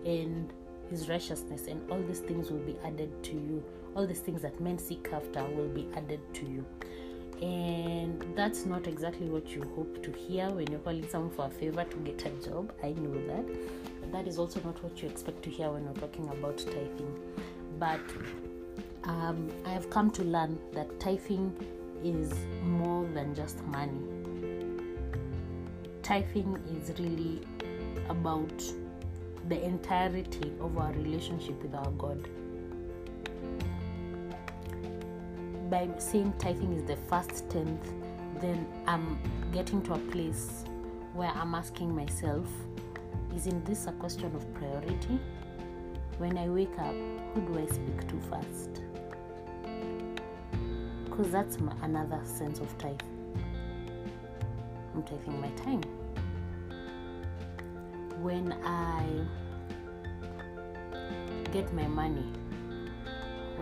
and 0.05 0.53
his 0.89 1.09
righteousness, 1.09 1.67
and 1.67 1.89
all 1.91 2.01
these 2.01 2.19
things 2.19 2.49
will 2.49 2.59
be 2.59 2.77
added 2.85 3.11
to 3.23 3.33
you. 3.33 3.63
All 3.95 4.07
these 4.07 4.21
things 4.21 4.41
that 4.41 4.59
men 4.61 4.77
seek 4.77 5.11
after 5.11 5.43
will 5.43 5.69
be 5.69 5.87
added 5.95 6.21
to 6.33 6.45
you. 6.45 6.65
And 7.43 8.23
that's 8.37 8.65
not 8.65 8.87
exactly 8.87 9.27
what 9.27 9.49
you 9.49 9.63
hope 9.75 10.01
to 10.01 10.11
hear 10.13 10.49
when 10.49 10.65
you're 10.71 10.79
calling 10.79 11.05
someone 11.09 11.31
for 11.31 11.47
a 11.47 11.49
favor 11.49 11.83
to 11.83 11.97
get 11.97 12.25
a 12.25 12.29
job. 12.29 12.71
I 12.81 12.91
know 12.93 13.13
that. 13.27 14.13
That 14.13 14.29
is 14.29 14.39
also 14.39 14.61
not 14.61 14.81
what 14.81 15.03
you 15.03 15.09
expect 15.09 15.43
to 15.43 15.49
hear 15.49 15.69
when 15.69 15.85
we're 15.85 15.99
talking 15.99 16.29
about 16.29 16.59
tithing. 16.59 17.19
But 17.77 17.99
um, 19.03 19.51
I 19.65 19.71
have 19.71 19.89
come 19.89 20.09
to 20.11 20.23
learn 20.23 20.57
that 20.71 21.01
tithing 21.01 21.53
is 22.01 22.33
more 22.63 23.05
than 23.13 23.35
just 23.35 23.61
money. 23.65 23.99
Tithing 26.01 26.57
is 26.77 26.97
really 26.97 27.41
about 28.07 28.63
the 29.49 29.61
entirety 29.61 30.53
of 30.61 30.77
our 30.77 30.93
relationship 30.93 31.61
with 31.61 31.75
our 31.75 31.91
God. 31.91 32.25
By 35.69 35.89
saying 35.97 36.33
tithing 36.39 36.73
is 36.73 36.83
the 36.83 36.95
first 36.95 37.49
tenth, 37.49 37.91
then 38.39 38.67
I'm 38.85 39.17
getting 39.51 39.81
to 39.83 39.93
a 39.93 39.97
place 39.97 40.65
where 41.13 41.29
I'm 41.29 41.55
asking 41.55 41.95
myself, 41.95 42.45
isn't 43.35 43.65
this 43.65 43.87
a 43.87 43.91
question 43.93 44.35
of 44.35 44.53
priority? 44.53 45.19
When 46.17 46.37
I 46.37 46.47
wake 46.49 46.77
up, 46.77 46.93
who 47.33 47.41
do 47.41 47.59
I 47.59 47.65
speak 47.65 48.07
to 48.07 48.19
first? 48.29 48.81
Because 51.05 51.31
that's 51.31 51.59
my, 51.59 51.73
another 51.81 52.19
sense 52.23 52.59
of 52.59 52.77
tithe. 52.77 52.99
I'm 54.93 55.03
tithing 55.03 55.39
my 55.41 55.49
time. 55.51 55.81
When 58.21 58.53
I 58.63 59.05
get 61.51 61.73
my 61.73 61.87
money, 61.87 62.31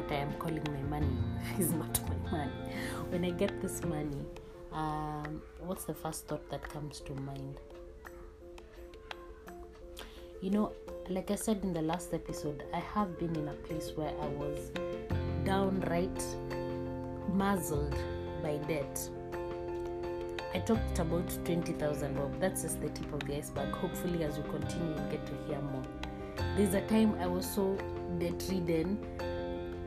what 0.01 0.11
I 0.11 0.21
am 0.21 0.33
calling 0.33 0.63
my 0.71 0.99
money 0.99 1.17
is 1.59 1.71
not 1.73 1.99
my 2.09 2.31
money. 2.31 2.51
When 3.09 3.23
I 3.23 3.31
get 3.31 3.61
this 3.61 3.83
money, 3.83 4.25
um, 4.71 5.41
what's 5.59 5.83
the 5.85 5.93
first 5.93 6.27
thought 6.27 6.49
that 6.49 6.67
comes 6.67 7.01
to 7.01 7.13
mind? 7.13 7.59
You 10.41 10.49
know, 10.49 10.71
like 11.09 11.29
I 11.29 11.35
said 11.35 11.59
in 11.63 11.73
the 11.73 11.83
last 11.83 12.13
episode, 12.13 12.63
I 12.73 12.79
have 12.79 13.19
been 13.19 13.35
in 13.35 13.47
a 13.47 13.53
place 13.53 13.91
where 13.95 14.09
I 14.09 14.27
was 14.27 14.71
downright 15.45 16.25
muzzled 17.31 17.95
by 18.41 18.57
debt. 18.67 19.07
I 20.53 20.59
talked 20.59 20.97
about 20.97 21.29
20,000 21.45 22.15
bob. 22.15 22.39
That's 22.39 22.63
just 22.63 22.81
the 22.81 22.89
tip 22.89 23.13
of 23.13 23.19
the 23.27 23.37
iceberg. 23.37 23.71
Hopefully, 23.73 24.23
as 24.23 24.37
we 24.37 24.49
continue, 24.49 24.95
you 24.95 25.11
get 25.11 25.25
to 25.27 25.33
hear 25.47 25.61
more. 25.61 25.83
There's 26.57 26.73
a 26.73 26.81
time 26.87 27.15
I 27.21 27.27
was 27.27 27.45
so 27.45 27.77
debt 28.19 28.43
ridden, 28.49 28.97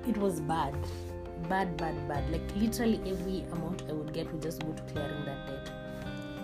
it 0.06 0.16
was 0.16 0.40
bad. 0.40 0.74
Bad, 1.48 1.76
bad, 1.76 2.08
bad. 2.08 2.30
Like 2.30 2.42
literally 2.56 3.00
every 3.06 3.44
amount 3.52 3.82
I 3.88 3.92
would 3.92 4.12
get 4.12 4.32
would 4.32 4.42
just 4.42 4.64
go 4.64 4.72
to 4.72 4.82
clearing 4.84 5.24
that 5.24 5.46
debt. 5.46 5.70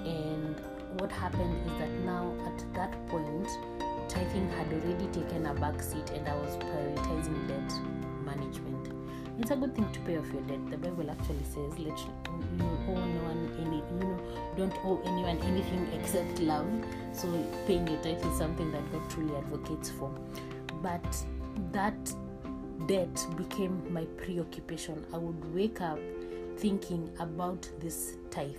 And 0.05 0.61
what 0.99 1.11
happened 1.13 1.57
is 1.67 1.73
that 1.79 1.91
now 2.05 2.35
at 2.47 2.75
that 2.75 3.09
point, 3.09 3.49
tithing 4.09 4.49
had 4.51 4.73
already 4.73 5.07
taken 5.09 5.47
a 5.47 5.55
back 5.55 5.83
seat 5.83 6.11
and 6.11 6.29
I 6.29 6.35
was 6.37 6.57
prioritizing 6.57 7.49
debt 7.49 7.73
management. 8.25 8.89
It's 9.39 9.51
a 9.51 9.57
good 9.57 9.75
thing 9.75 9.91
to 9.91 10.01
pay 10.01 10.19
off 10.19 10.27
your 10.33 10.43
debt. 10.43 10.71
The 10.71 10.77
Bible 10.77 11.11
actually 11.11 11.45
says, 11.45 11.79
"Let 11.79 11.99
you 11.99 12.13
owe 12.89 12.95
no 12.95 13.23
one 13.25 13.49
any, 13.59 13.77
you 13.77 13.99
know, 14.01 14.19
don't 14.57 14.77
owe 14.85 15.01
anyone 15.05 15.39
anything 15.39 15.87
except 15.99 16.41
love." 16.41 16.67
So 17.13 17.29
paying 17.67 17.87
your 17.87 18.03
tithe 18.03 18.23
is 18.23 18.37
something 18.37 18.71
that 18.73 18.93
God 18.93 19.09
truly 19.09 19.35
advocates 19.37 19.89
for. 19.89 20.11
But 20.83 21.25
that 21.73 22.15
debt 22.91 23.25
became 23.37 23.81
my 23.95 24.05
preoccupation. 24.17 25.07
I 25.15 25.17
would 25.17 25.55
wake 25.55 25.81
up 25.81 26.01
thinking 26.57 27.09
about 27.21 27.71
this 27.79 28.17
tithe. 28.31 28.57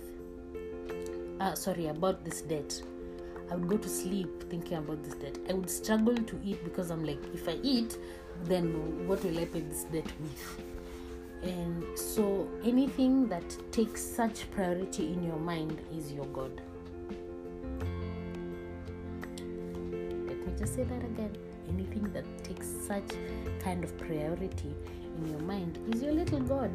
Uh, 1.38 1.54
sorry, 1.54 1.88
about 1.88 2.24
this 2.24 2.40
debt. 2.40 2.82
I 3.50 3.56
would 3.56 3.68
go 3.68 3.76
to 3.76 3.88
sleep 3.90 4.48
thinking 4.48 4.78
about 4.78 5.04
this 5.04 5.16
debt. 5.16 5.36
I 5.50 5.52
would 5.52 5.68
struggle 5.68 6.16
to 6.16 6.40
eat 6.42 6.64
because 6.64 6.90
I'm 6.90 7.04
like, 7.04 7.22
if 7.34 7.46
I 7.46 7.58
eat, 7.62 7.98
then 8.44 9.06
what 9.06 9.22
will 9.22 9.38
I 9.38 9.44
pay 9.44 9.60
this 9.60 9.84
debt 9.92 10.10
with? 10.22 10.62
And 11.42 11.84
so 11.98 12.48
anything 12.64 13.28
that 13.28 13.44
takes 13.70 14.02
such 14.02 14.50
priority 14.52 15.12
in 15.12 15.22
your 15.24 15.40
mind 15.40 15.78
is 15.94 16.10
your 16.10 16.26
God. 16.26 16.58
Let 20.26 20.38
me 20.38 20.52
just 20.56 20.74
say 20.74 20.84
that 20.84 21.04
again. 21.04 21.36
Anything 21.68 22.10
that 22.12 22.24
takes 22.44 22.68
such 22.86 23.10
kind 23.60 23.84
of 23.84 23.96
priority 23.98 24.74
in 25.18 25.28
your 25.28 25.40
mind 25.40 25.78
is 25.92 26.02
your 26.02 26.12
little 26.12 26.40
God. 26.40 26.70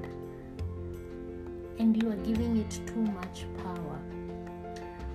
And 1.79 2.01
you 2.01 2.11
are 2.11 2.15
giving 2.17 2.57
it 2.57 2.79
too 2.87 3.01
much 3.01 3.45
power. 3.63 3.99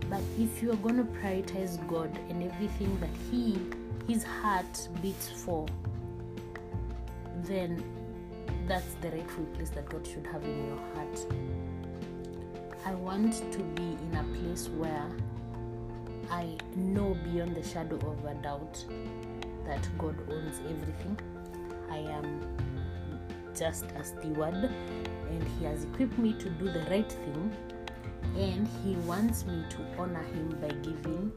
But 0.08 0.20
if 0.38 0.62
you 0.62 0.72
are 0.72 0.76
going 0.76 0.96
to 0.96 1.04
prioritize 1.04 1.85
God 1.88 2.16
and 2.28 2.42
everything 2.42 2.98
that 3.00 3.11
He, 3.30 3.58
His 4.06 4.22
heart 4.22 4.88
beats 5.00 5.28
for, 5.28 5.66
then 7.44 7.82
that's 8.68 8.94
the 9.00 9.11
rightful 9.11 9.44
place 9.54 9.70
that 9.70 9.88
God 9.88 10.06
should 10.06 10.26
have 10.26 10.44
in 10.44 10.66
your 10.66 10.78
heart. 10.94 11.26
I 12.85 12.94
want 12.94 13.35
to 13.52 13.58
be 13.58 13.82
in 13.82 14.16
a 14.16 14.24
place 14.38 14.68
where 14.68 15.11
I 16.30 16.56
know 16.76 17.16
beyond 17.24 17.54
the 17.56 17.62
shadow 17.62 17.96
of 17.96 18.24
a 18.24 18.35
doubt 18.42 18.85
that 19.66 19.87
God 19.98 20.16
owns 20.31 20.61
everything. 20.61 21.18
I 21.90 21.98
am 21.98 22.40
just 23.57 23.85
a 23.92 24.05
steward 24.05 24.55
and 25.31 25.48
He 25.59 25.64
has 25.66 25.85
equipped 25.85 26.18
me 26.18 26.33
to 26.35 26.51
do 26.51 26.70
the 26.70 26.85
right 26.90 27.11
thing 27.11 27.57
and 28.37 28.68
He 28.85 28.94
wants 29.07 29.44
me 29.44 29.64
to 29.70 30.01
honor 30.01 30.22
Him 30.22 30.57
by 30.61 30.68
giving. 30.83 31.33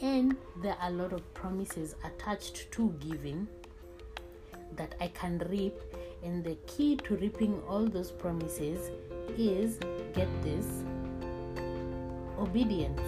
And 0.00 0.36
there 0.62 0.76
are 0.80 0.88
a 0.90 0.92
lot 0.92 1.12
of 1.12 1.22
promises 1.34 1.94
attached 2.04 2.70
to 2.72 2.94
giving 3.00 3.48
that 4.76 4.94
I 5.00 5.08
can 5.08 5.38
reap. 5.50 5.74
And 6.22 6.44
the 6.44 6.56
key 6.66 6.96
to 6.96 7.16
reaping 7.16 7.62
all 7.68 7.86
those 7.86 8.10
promises 8.10 8.90
is 9.38 9.78
get 10.14 10.28
this 10.42 10.66
obedience. 12.38 13.00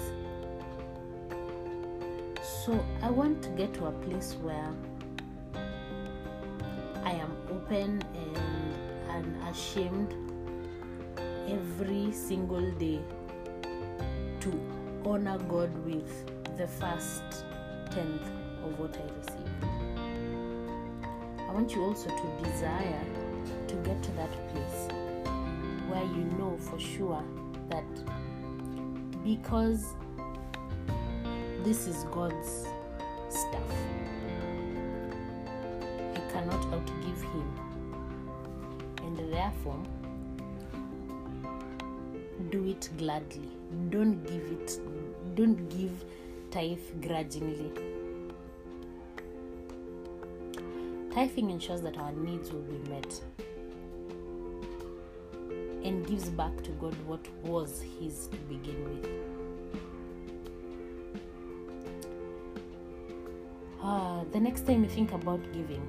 So 2.68 2.84
I 3.00 3.08
want 3.08 3.42
to 3.44 3.48
get 3.48 3.72
to 3.76 3.86
a 3.86 3.92
place 3.92 4.36
where 4.42 4.70
I 7.02 7.12
am 7.12 7.34
open 7.50 8.02
and 8.14 9.34
unashamed 9.40 10.14
every 11.48 12.12
single 12.12 12.70
day 12.72 13.00
to 14.40 14.60
honor 15.06 15.38
God 15.48 15.72
with 15.86 16.12
the 16.58 16.68
first 16.68 17.22
tenth 17.90 18.28
of 18.62 18.78
what 18.78 18.94
I 18.98 19.04
receive. 19.16 19.48
I 21.48 21.50
want 21.54 21.74
you 21.74 21.82
also 21.84 22.10
to 22.10 22.50
desire 22.50 23.02
to 23.68 23.74
get 23.76 24.02
to 24.02 24.12
that 24.12 24.30
place 24.52 24.88
where 25.88 26.04
you 26.04 26.24
know 26.36 26.58
for 26.60 26.78
sure 26.78 27.24
that 27.70 27.86
because 29.24 29.94
this 31.64 31.86
is 31.86 32.04
God's 32.04 32.66
stuff, 33.28 33.72
I 36.14 36.20
cannot 36.32 36.62
outgive 36.72 37.22
Him, 37.32 37.52
and 38.98 39.32
therefore 39.32 39.82
do 42.50 42.66
it 42.68 42.88
gladly. 42.96 43.50
Don't 43.90 44.24
give 44.24 44.44
it, 44.52 44.78
don't 45.34 45.68
give 45.68 46.04
tithe 46.50 46.78
grudgingly. 47.00 47.72
Tithing 51.12 51.50
ensures 51.50 51.80
that 51.80 51.98
our 51.98 52.12
needs 52.12 52.52
will 52.52 52.62
be 52.62 52.88
met 52.88 53.20
and 55.84 56.06
gives 56.06 56.28
back 56.30 56.62
to 56.62 56.70
God 56.72 56.94
what 57.06 57.26
was 57.42 57.82
His 57.98 58.28
to 58.28 58.36
begin 58.48 58.84
with. 58.84 59.37
The 64.32 64.40
next 64.40 64.66
time 64.66 64.84
you 64.84 64.90
think 64.90 65.12
about 65.12 65.40
giving 65.52 65.82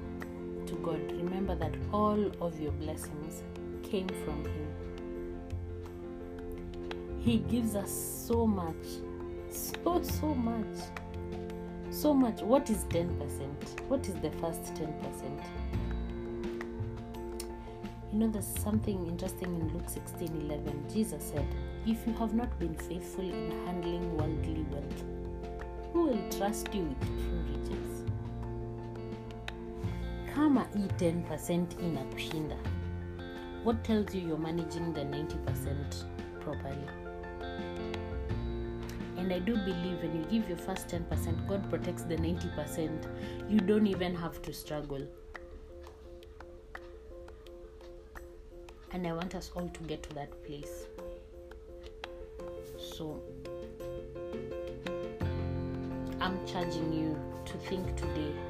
to 0.66 0.74
God, 0.76 1.00
remember 1.12 1.54
that 1.56 1.74
all 1.92 2.30
of 2.40 2.58
your 2.60 2.72
blessings 2.72 3.42
came 3.82 4.08
from 4.24 4.44
Him. 4.44 4.68
He 7.20 7.38
gives 7.38 7.74
us 7.74 7.90
so 7.90 8.46
much, 8.46 8.74
so, 9.50 10.00
so 10.02 10.34
much, 10.34 10.78
so 11.90 12.14
much. 12.14 12.40
What 12.40 12.70
is 12.70 12.84
10%? 12.84 13.80
What 13.88 14.08
is 14.08 14.14
the 14.14 14.30
first 14.32 14.62
10%? 14.74 14.88
You 18.12 18.18
know, 18.18 18.28
there's 18.28 18.46
something 18.46 19.06
interesting 19.06 19.54
in 19.54 19.68
Luke 19.74 19.88
16 19.88 20.28
11. 20.46 20.84
Jesus 20.92 21.22
said, 21.22 21.46
If 21.86 22.06
you 22.06 22.12
have 22.14 22.34
not 22.34 22.58
been 22.58 22.74
faithful 22.74 23.24
in 23.24 23.52
handling 23.66 24.16
worldly 24.16 24.64
wealth, 24.70 25.04
who 25.92 26.06
will 26.06 26.30
trust 26.30 26.74
you 26.74 26.82
with 26.84 27.00
true 27.00 27.44
riches? 27.52 27.99
Kama 30.40 30.64
hii 30.74 30.86
10% 30.86 31.66
inakushinda, 31.80 32.56
what 33.64 33.82
tells 33.82 34.14
you 34.14 34.20
you're 34.20 34.42
managing 34.42 34.94
the 34.94 35.04
90% 35.04 36.04
properly? 36.40 36.88
And 39.18 39.32
I 39.32 39.38
do 39.40 39.56
believe 39.56 40.02
when 40.02 40.16
you 40.16 40.24
give 40.30 40.48
your 40.48 40.58
first 40.58 40.88
10%, 40.88 41.46
God 41.46 41.68
protects 41.68 42.04
the 42.04 42.16
90%. 42.16 42.90
You 43.50 43.60
don't 43.60 43.86
even 43.86 44.16
have 44.16 44.40
to 44.42 44.52
struggle. 44.52 45.06
And 48.92 49.06
i 49.06 49.12
want 49.12 49.34
us 49.34 49.52
all 49.54 49.68
to 49.68 49.80
get 49.84 50.02
to 50.02 50.14
that 50.14 50.44
place 50.44 50.86
so 52.96 53.22
i'm 56.20 56.46
charging 56.46 56.92
you 56.92 57.16
to 57.44 57.58
think 57.58 57.96
today 57.96 58.49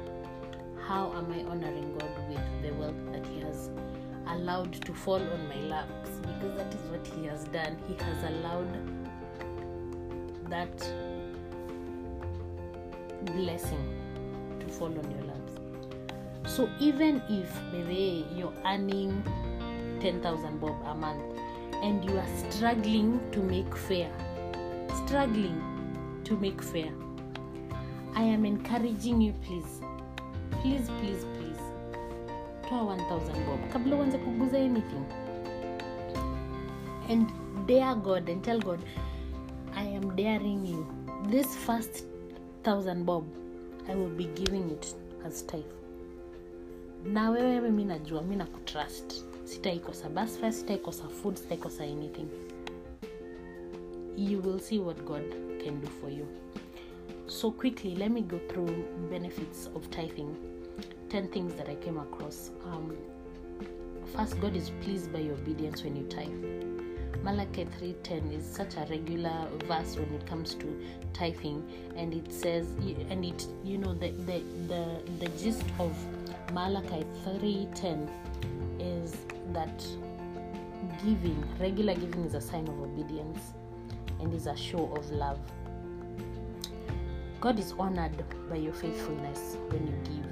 how 0.87 1.11
am 1.13 1.31
i 1.31 1.43
honoring 1.49 1.97
god 1.97 2.11
with 2.29 2.61
the 2.61 2.73
wealth 2.75 3.11
that 3.11 3.25
he 3.25 3.41
has 3.41 3.69
allowed 4.27 4.73
to 4.85 4.93
fall 4.93 5.21
on 5.21 5.47
my 5.47 5.59
laps? 5.67 6.09
Because 6.21 6.57
that 6.57 6.73
is 6.73 6.81
what 6.89 7.05
he 7.07 7.25
has 7.25 7.43
done. 7.45 7.77
He 7.87 7.95
has 8.03 8.23
allowed 8.23 8.69
that 10.49 10.93
blessing 13.25 13.97
to 14.59 14.67
fall 14.67 14.87
on 14.87 15.11
your 15.11 15.23
laps. 15.23 15.53
So 16.45 16.69
even 16.79 17.21
if 17.29 17.49
maybe 17.71 18.25
you're 18.35 18.53
earning 18.65 19.23
10000 20.01 20.59
bob 20.59 20.75
a 20.85 20.95
month 20.95 21.21
and 21.83 22.03
you 22.03 22.17
are 22.17 22.27
struggling 22.49 23.21
to 23.31 23.39
make 23.39 23.75
fair 23.75 24.11
struggling 25.05 25.61
to 26.23 26.35
make 26.37 26.61
fair 26.61 26.91
i 28.15 28.23
am 28.23 28.45
encouraging 28.45 29.21
you 29.21 29.33
please 29.45 29.80
please 30.61 30.87
please 30.99 31.25
please. 31.37 31.61
Toa 32.69 32.83
1000 32.83 33.45
bob 33.45 33.71
kabla 33.73 33.95
uanze 33.95 34.17
kuguza 34.17 34.57
anything. 34.57 35.05
And 37.09 37.31
dare 37.67 37.95
god 37.95 38.29
and 38.29 38.43
tell 38.43 38.59
god 38.59 38.79
i 39.75 39.95
am 39.95 40.15
daring 40.15 40.65
you. 40.65 40.85
This 41.29 41.57
first 41.57 42.05
thousand 42.63 43.05
bob 43.05 43.23
i 43.89 43.95
will 43.95 44.15
be 44.15 44.25
giving 44.25 44.71
it 44.71 44.95
as 45.25 45.45
tithe. 45.45 45.73
Na 47.05 47.29
wewe 47.29 47.69
mi 47.71 47.85
najua 47.85 48.21
mi 48.21 48.35
nakutrust. 48.35 49.25
Sitaikosa 49.43 50.09
basfa 50.09 50.51
sitaikosa 50.51 51.07
food 51.07 51.35
sitaikosa 51.35 51.83
anything. 51.83 52.27
You 54.17 54.41
will 54.41 54.59
see 54.59 54.79
what 54.79 55.05
god 55.05 55.23
can 55.63 55.81
do 55.81 55.87
for 55.87 56.09
you. 56.09 56.27
So 57.27 57.51
quickly 57.51 57.95
let 57.95 58.11
me 58.11 58.21
go 58.21 58.39
through 58.49 58.85
benefits 59.09 59.69
of 59.75 59.89
tithing 59.89 60.35
10 61.11 61.27
things 61.27 61.53
that 61.55 61.67
i 61.67 61.75
came 61.75 61.97
across. 61.97 62.51
Um, 62.63 62.95
first 64.15 64.39
god 64.39 64.55
is 64.55 64.69
pleased 64.81 65.11
by 65.11 65.19
your 65.19 65.33
obedience 65.33 65.83
when 65.83 65.97
you 65.97 66.03
tithe. 66.03 66.31
Malachi 67.21 67.65
3.10 67.65 68.33
is 68.33 68.45
such 68.45 68.77
a 68.77 68.85
regular 68.89 69.45
verse 69.65 69.97
when 69.97 70.13
it 70.13 70.25
comes 70.25 70.53
to 70.55 70.81
tithing 71.11 71.69
and 71.97 72.13
it 72.13 72.31
says 72.31 72.65
and 73.09 73.25
it 73.25 73.45
you 73.61 73.77
know 73.77 73.93
the 73.93 74.11
the 74.11 74.41
the, 74.69 75.01
the 75.19 75.27
gist 75.37 75.65
of 75.79 75.93
malachi 76.53 77.05
3.10 77.25 78.09
is 78.79 79.17
that 79.51 79.85
giving 81.03 81.43
regular 81.59 81.93
giving 81.93 82.23
is 82.23 82.35
a 82.35 82.41
sign 82.41 82.65
of 82.69 82.79
obedience 82.79 83.51
and 84.21 84.33
is 84.33 84.47
a 84.47 84.55
show 84.55 84.89
of 84.95 85.11
love. 85.11 85.39
God 87.41 87.59
is 87.59 87.73
honored 87.77 88.23
by 88.49 88.55
your 88.55 88.73
faithfulness 88.73 89.57
when 89.71 89.87
you 89.87 89.93
give 90.05 90.30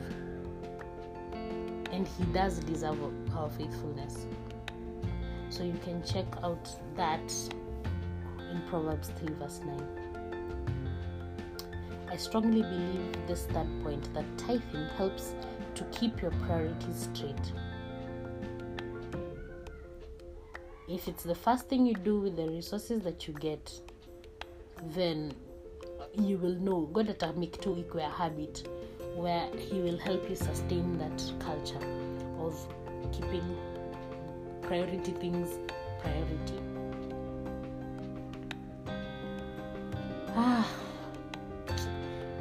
and 2.00 2.08
he 2.08 2.24
does 2.32 2.60
deserve 2.60 2.98
our 3.36 3.50
faithfulness. 3.50 4.26
So 5.50 5.64
you 5.64 5.78
can 5.84 6.02
check 6.02 6.26
out 6.42 6.70
that 6.96 7.30
in 8.52 8.62
proverbs 8.70 9.12
3 9.20 9.36
verse 9.36 9.60
9 9.66 9.80
i 12.10 12.16
strongly 12.16 12.62
believe 12.62 13.28
this 13.28 13.46
third 13.48 13.68
point 13.84 14.12
that 14.14 14.26
tithing 14.38 14.88
helps 14.98 15.36
to 15.76 15.84
keep 15.92 16.22
your 16.22 16.32
priorities 16.48 17.10
straight. 17.14 17.54
If 20.88 21.08
it's 21.08 21.24
the 21.24 21.36
first 21.36 21.68
thing 21.68 21.86
you 21.86 21.94
do 21.94 22.20
with 22.22 22.36
the 22.38 22.48
resources 22.48 23.04
that 23.04 23.28
you 23.28 23.34
get 23.34 23.72
then 24.96 25.34
you 26.18 26.38
will 26.38 26.56
know. 26.56 26.88
God 26.94 27.08
tu 27.62 27.76
ikwe 27.76 28.04
a 28.04 28.10
habit 28.10 28.68
where 29.22 29.48
he 29.58 29.82
will 29.82 29.98
help 29.98 30.30
you 30.30 30.36
sustain 30.36 30.98
that 30.98 31.24
culture 31.40 31.86
of 32.40 32.56
keeping 33.12 33.58
priority 34.62 35.12
things 35.12 35.58
priority 36.02 36.60
ah 40.36 40.68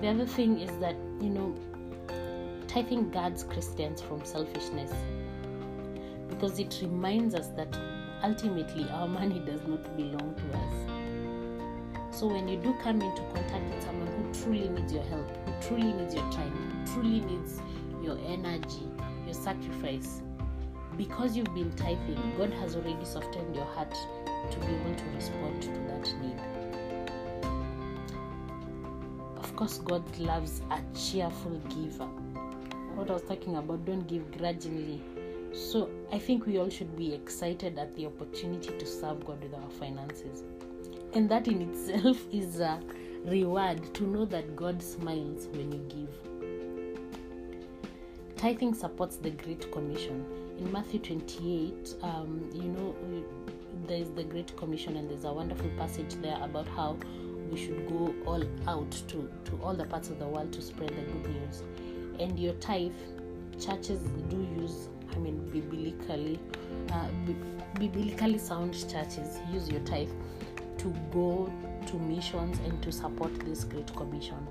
the 0.00 0.08
other 0.08 0.26
thing 0.26 0.60
is 0.60 0.70
that 0.78 0.96
you 1.20 1.30
know 1.30 1.54
tithing 2.66 3.10
guards 3.10 3.42
christians 3.42 4.00
from 4.00 4.24
selfishness 4.24 4.92
because 6.28 6.58
it 6.60 6.78
reminds 6.82 7.34
us 7.34 7.48
that 7.56 7.76
ultimately 8.22 8.88
our 8.90 9.08
money 9.08 9.40
does 9.40 9.60
not 9.66 9.96
belong 9.96 10.34
to 10.34 10.58
us. 10.58 12.16
So 12.16 12.26
when 12.26 12.48
you 12.48 12.56
do 12.56 12.74
come 12.82 13.00
into 13.00 13.22
contact 13.22 13.74
with 13.74 13.84
someone 13.84 14.08
who 14.08 14.42
truly 14.42 14.68
needs 14.68 14.92
your 14.92 15.04
help, 15.04 15.28
truly 15.66 15.92
needs 15.92 16.14
your 16.14 16.30
time, 16.30 16.84
truly 16.92 17.20
needs 17.20 17.60
your 18.02 18.18
energy, 18.26 18.88
your 19.24 19.34
sacrifice, 19.34 20.22
because 20.96 21.36
you've 21.36 21.54
been 21.54 21.72
tithing, 21.72 22.34
God 22.36 22.52
has 22.54 22.76
already 22.76 23.04
softened 23.04 23.54
your 23.54 23.66
heart 23.66 23.94
to 24.50 24.58
be 24.60 24.66
able 24.66 24.94
to 24.94 25.04
respond 25.14 25.62
to 25.62 25.68
that 25.68 26.14
need. 26.20 26.40
Of 29.36 29.56
course, 29.56 29.78
God 29.78 30.04
loves 30.18 30.62
a 30.70 30.80
cheerful 30.96 31.60
giver. 31.68 32.08
What 32.94 33.10
I 33.10 33.14
was 33.14 33.22
talking 33.22 33.56
about, 33.56 33.84
don't 33.84 34.06
give 34.06 34.30
grudgingly 34.36 35.02
so 35.52 35.90
I 36.12 36.18
think 36.18 36.46
we 36.46 36.58
all 36.58 36.68
should 36.68 36.96
be 36.96 37.14
excited 37.14 37.78
at 37.78 37.94
the 37.96 38.06
opportunity 38.06 38.70
to 38.78 38.86
serve 38.86 39.24
God 39.24 39.42
with 39.42 39.54
our 39.54 39.70
finances. 39.70 40.44
And 41.14 41.28
that 41.30 41.48
in 41.48 41.62
itself 41.62 42.18
is 42.32 42.60
a 42.60 42.80
reward 43.30 43.94
to 43.94 44.04
know 44.04 44.24
that 44.26 44.56
God 44.56 44.82
smiles 44.82 45.46
when 45.48 45.72
you 45.72 45.78
give. 45.88 46.08
Tithing 48.36 48.74
supports 48.74 49.16
the 49.16 49.30
Great 49.30 49.70
Commission. 49.72 50.24
In 50.58 50.70
Matthew 50.72 51.00
28, 51.00 51.94
um, 52.02 52.48
you 52.54 52.62
know, 52.62 52.94
there's 53.86 54.10
the 54.10 54.24
Great 54.24 54.56
Commission, 54.56 54.96
and 54.96 55.10
there's 55.10 55.24
a 55.24 55.32
wonderful 55.32 55.70
passage 55.76 56.14
there 56.22 56.38
about 56.42 56.68
how 56.68 56.96
we 57.50 57.58
should 57.58 57.88
go 57.88 58.14
all 58.26 58.44
out 58.66 58.90
to, 59.08 59.30
to 59.44 59.60
all 59.62 59.74
the 59.74 59.84
parts 59.84 60.10
of 60.10 60.18
the 60.18 60.26
world 60.26 60.52
to 60.52 60.62
spread 60.62 60.90
the 60.90 61.02
good 61.12 61.30
news. 61.30 61.62
And 62.20 62.38
your 62.38 62.54
tithe, 62.54 62.92
churches 63.58 64.00
do 64.28 64.36
use 64.56 64.88
I 65.14 65.18
mean, 65.20 65.48
biblically, 65.50 66.38
uh, 66.92 67.08
biblically 67.78 68.38
sound 68.38 68.74
churches 68.88 69.40
use 69.50 69.68
your 69.68 69.80
tithe 69.80 70.10
to 70.78 70.94
go 71.12 71.52
to 71.86 71.96
missions 71.96 72.58
and 72.60 72.82
to 72.82 72.92
support 72.92 73.34
this 73.40 73.64
great 73.64 73.94
commission. 73.94 74.46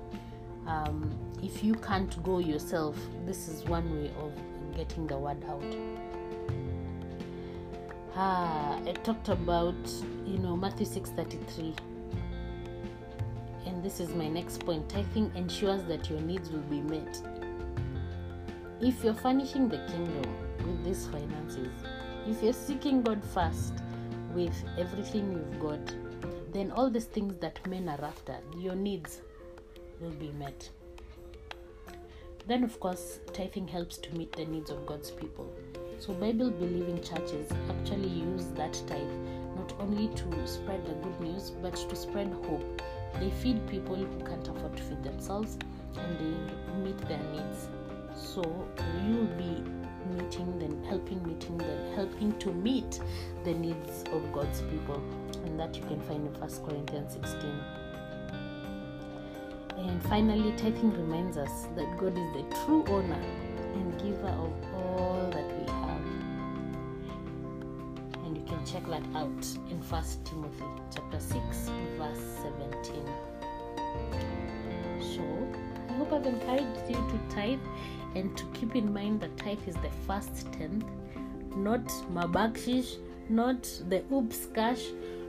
Um, 0.66 1.10
if 1.42 1.62
you 1.62 1.74
can't 1.74 2.22
go 2.22 2.38
yourself, 2.38 2.96
this 3.24 3.48
is 3.48 3.64
one 3.64 3.90
way 3.94 4.10
of 4.18 4.32
getting 4.76 5.06
the 5.06 5.16
word 5.16 5.42
out. 5.48 5.76
Ah, 8.14 8.78
I 8.86 8.92
talked 8.92 9.28
about 9.28 9.76
you 10.26 10.38
know 10.38 10.56
Matthew 10.56 10.86
six 10.86 11.10
thirty 11.10 11.38
three, 11.48 11.74
and 13.66 13.82
this 13.82 14.00
is 14.00 14.10
my 14.10 14.28
next 14.28 14.64
point. 14.66 14.88
Tithing 14.88 15.32
ensures 15.34 15.84
that 15.84 16.10
your 16.10 16.20
needs 16.20 16.50
will 16.50 16.60
be 16.62 16.80
met. 16.80 17.20
If 18.80 19.02
you're 19.02 19.14
furnishing 19.14 19.68
the 19.68 19.78
kingdom, 19.88 20.34
with 20.68 20.84
these 20.84 21.06
finances. 21.06 21.68
If 22.26 22.42
you're 22.42 22.52
seeking 22.52 23.02
God 23.02 23.22
first 23.24 23.72
with 24.34 24.54
everything 24.78 25.32
you've 25.32 25.60
got, 25.60 25.94
then 26.52 26.70
all 26.70 26.90
these 26.90 27.04
things 27.04 27.36
that 27.38 27.66
men 27.66 27.88
are 27.88 28.04
after, 28.04 28.36
your 28.56 28.74
needs 28.74 29.20
will 30.00 30.10
be 30.10 30.30
met. 30.38 30.68
Then, 32.46 32.64
of 32.64 32.80
course, 32.80 33.20
tithing 33.32 33.68
helps 33.68 33.98
to 33.98 34.14
meet 34.14 34.32
the 34.32 34.46
needs 34.46 34.70
of 34.70 34.86
God's 34.86 35.10
people. 35.10 35.52
So, 35.98 36.14
Bible 36.14 36.50
believing 36.50 37.02
churches 37.02 37.50
actually 37.68 38.08
use 38.08 38.46
that 38.54 38.72
tithe 38.86 39.16
not 39.56 39.74
only 39.80 40.08
to 40.08 40.46
spread 40.46 40.86
the 40.86 40.94
good 40.94 41.20
news 41.20 41.50
but 41.62 41.76
to 41.76 41.96
spread 41.96 42.32
hope. 42.48 42.82
They 43.20 43.30
feed 43.30 43.66
people 43.68 43.96
who 43.96 44.24
can't 44.24 44.46
afford 44.48 44.76
to 44.76 44.82
feed 44.82 45.02
themselves 45.02 45.58
and 45.96 46.18
they 46.18 46.80
meet 46.84 46.98
their 47.08 47.22
needs. 47.32 47.68
So, 48.14 48.42
you'll 49.06 49.26
be 49.36 49.62
meeting 50.16 50.58
then 50.58 50.82
helping 50.84 51.22
meeting 51.26 51.58
then 51.58 51.94
helping 51.94 52.32
to 52.38 52.52
meet 52.52 53.00
the 53.44 53.52
needs 53.52 54.04
of 54.12 54.32
god's 54.32 54.62
people 54.62 55.02
that 55.58 55.74
you 55.76 55.82
can 55.82 56.00
find 56.02 56.26
in 56.26 56.34
first 56.34 56.64
corinthians 56.64 57.12
16 57.12 57.50
and 59.76 60.02
finally 60.04 60.52
tithing 60.52 60.92
reminds 60.92 61.36
us 61.36 61.66
that 61.76 61.98
god 61.98 62.16
is 62.16 62.32
the 62.32 62.44
true 62.64 62.84
owner 62.88 63.22
and 63.74 64.00
giver 64.00 64.28
of 64.28 64.52
all 64.74 65.30
that 65.30 65.46
we 65.58 65.64
have. 65.70 66.00
And 68.24 68.36
you 68.36 68.42
can 68.44 68.64
check 68.64 68.86
that 68.86 69.04
out 69.14 69.46
in 69.70 69.82
first 69.82 70.24
timothy 70.24 70.64
chapter 70.94 71.20
6 71.20 71.36
verse 71.98 72.18
17 72.42 73.04
so 75.00 75.22
i 75.88 75.92
hope 75.92 76.12
i've 76.12 76.26
encouraged 76.26 76.88
you 76.88 76.96
to 76.96 77.34
tithe 77.34 77.60
and 78.14 78.36
to 78.36 78.44
keep 78.54 78.74
in 78.74 78.92
mind 78.92 79.20
that 79.20 79.36
tithe 79.36 79.66
is 79.66 79.74
the 79.76 79.90
first 80.06 80.50
tenth, 80.52 80.84
not 81.54 81.86
mabakshish, 82.12 82.96
not 83.28 83.62
the 83.88 84.02
oops 84.12 84.46
cash 84.54 84.82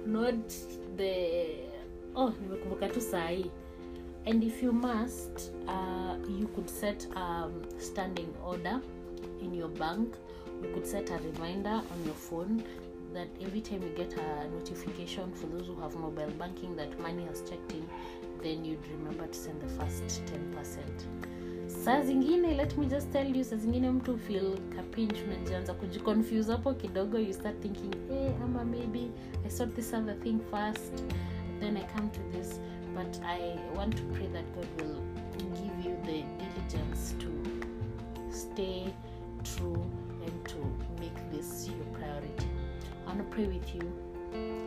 not 0.05 0.53
the 0.95 1.45
oh 2.15 2.33
nimekumbuka 2.41 2.87
tu 2.89 3.01
sahii 3.01 3.51
and 4.25 4.43
if 4.43 4.63
you 4.63 4.71
must 4.71 5.51
uh, 5.67 6.15
you 6.39 6.47
could 6.47 6.69
set 6.69 7.07
um, 7.15 7.61
standing 7.79 8.33
order 8.45 8.81
in 9.41 9.53
your 9.53 9.69
bank. 9.69 10.15
You 10.61 10.69
could 10.73 10.85
set 10.85 11.09
a 11.09 11.17
reminder 11.17 11.69
on 11.69 12.05
your 12.05 12.15
phone 12.15 12.63
that 13.13 13.27
every 13.41 13.61
time 13.61 13.81
you 13.81 13.89
get 13.89 14.13
a 14.17 14.47
notification 14.49 15.31
for 15.31 15.47
those 15.47 15.67
who 15.67 15.75
have 15.81 15.95
mobile 15.95 16.29
banking 16.37 16.75
that 16.75 16.99
money 16.99 17.25
has 17.25 17.41
checked 17.41 17.71
in 17.71 17.87
then 18.43 18.63
you'd 18.63 18.85
remember 18.91 19.25
to 19.25 19.33
send 19.33 19.59
the 19.61 19.67
first 19.67 20.03
10% 20.25 21.38
saa 21.89 22.01
zingine 22.01 22.53
let 22.53 22.77
me 22.77 22.85
just 22.85 23.11
tell 23.11 23.37
you 23.37 23.43
saa 23.43 23.55
zingine 23.55 23.91
mtu 23.91 24.17
feel 24.17 24.57
kapinch 24.75 25.15
unajianza 25.27 25.73
kujiconfuse 25.73 26.51
hapo 26.51 26.73
kidogo 26.73 27.19
you 27.19 27.33
start 27.33 27.59
thinking 27.61 27.95
hey, 28.09 28.29
ama 28.43 28.65
maybe 28.65 29.07
i 29.47 29.49
sort 29.51 29.75
this 29.75 29.93
other 29.93 30.19
thing 30.19 30.37
first 30.51 31.03
then 31.59 31.77
i 31.77 31.83
come 31.83 32.09
to 32.09 32.19
this. 32.37 32.59
But 32.95 33.23
i 33.23 33.39
want 33.77 33.95
to 33.95 34.03
pray 34.03 34.27
that 34.27 34.45
god 34.55 34.67
will 34.81 35.01
give 35.37 35.89
you 35.89 35.95
the 36.05 36.23
diligence 36.43 37.15
to 37.19 37.27
stay 38.31 38.93
true 39.43 39.85
and 40.25 40.43
to 40.47 40.57
make 40.99 41.31
this 41.31 41.67
your 41.67 41.85
priority. 41.99 42.47
I 43.03 43.07
want 43.07 43.17
to 43.17 43.35
pray 43.35 43.47
with 43.47 43.75
you. 43.75 43.91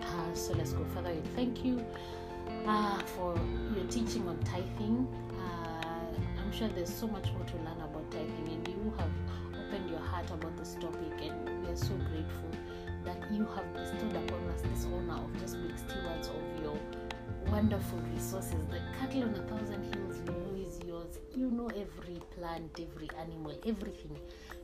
Uh, 0.03 0.35
so 0.35 0.55
let's 0.55 0.73
go. 0.73 0.85
Father 0.95 1.13
we 1.15 1.21
thank 1.37 1.65
you 1.65 1.85
uh, 2.67 2.99
for 2.99 3.39
your 3.77 3.85
teaching 3.91 4.29
on 4.29 4.39
tithing 4.39 5.07
sure 6.53 6.69
there's 6.69 6.93
so 6.93 7.07
much 7.07 7.33
more 7.33 7.45
to 7.45 7.57
learn 7.59 7.81
about 7.81 8.11
tithing 8.11 8.49
and 8.53 8.69
you 8.69 8.95
have 8.99 9.11
opened 9.67 9.89
your 9.89 10.01
heart 10.01 10.31
about 10.31 10.57
this 10.57 10.75
topic 10.81 11.13
and 11.21 11.65
we 11.65 11.73
are 11.73 11.77
so 11.77 11.95
grateful 12.11 12.51
that 13.05 13.19
you 13.33 13.47
have 13.55 13.73
bestowed 13.75 14.17
upon 14.17 14.49
us 14.51 14.63
this 14.63 14.87
honor 14.87 15.15
of 15.15 15.41
just 15.41 15.57
being 15.57 15.77
stewards 15.77 16.29
of 16.29 16.63
your 16.63 16.77
wonderful 17.51 17.99
resources. 18.15 18.65
The 18.71 18.81
cattle 18.99 19.25
on 19.25 19.35
a 19.35 19.43
thousand 19.49 19.83
hills, 19.95 20.21
you 20.27 20.33
know, 20.33 20.67
is 20.67 20.79
yours. 20.87 21.19
You 21.35 21.51
know 21.51 21.69
every 21.69 22.21
plant, 22.37 22.81
every 22.81 23.09
animal, 23.19 23.55
everything. 23.67 24.19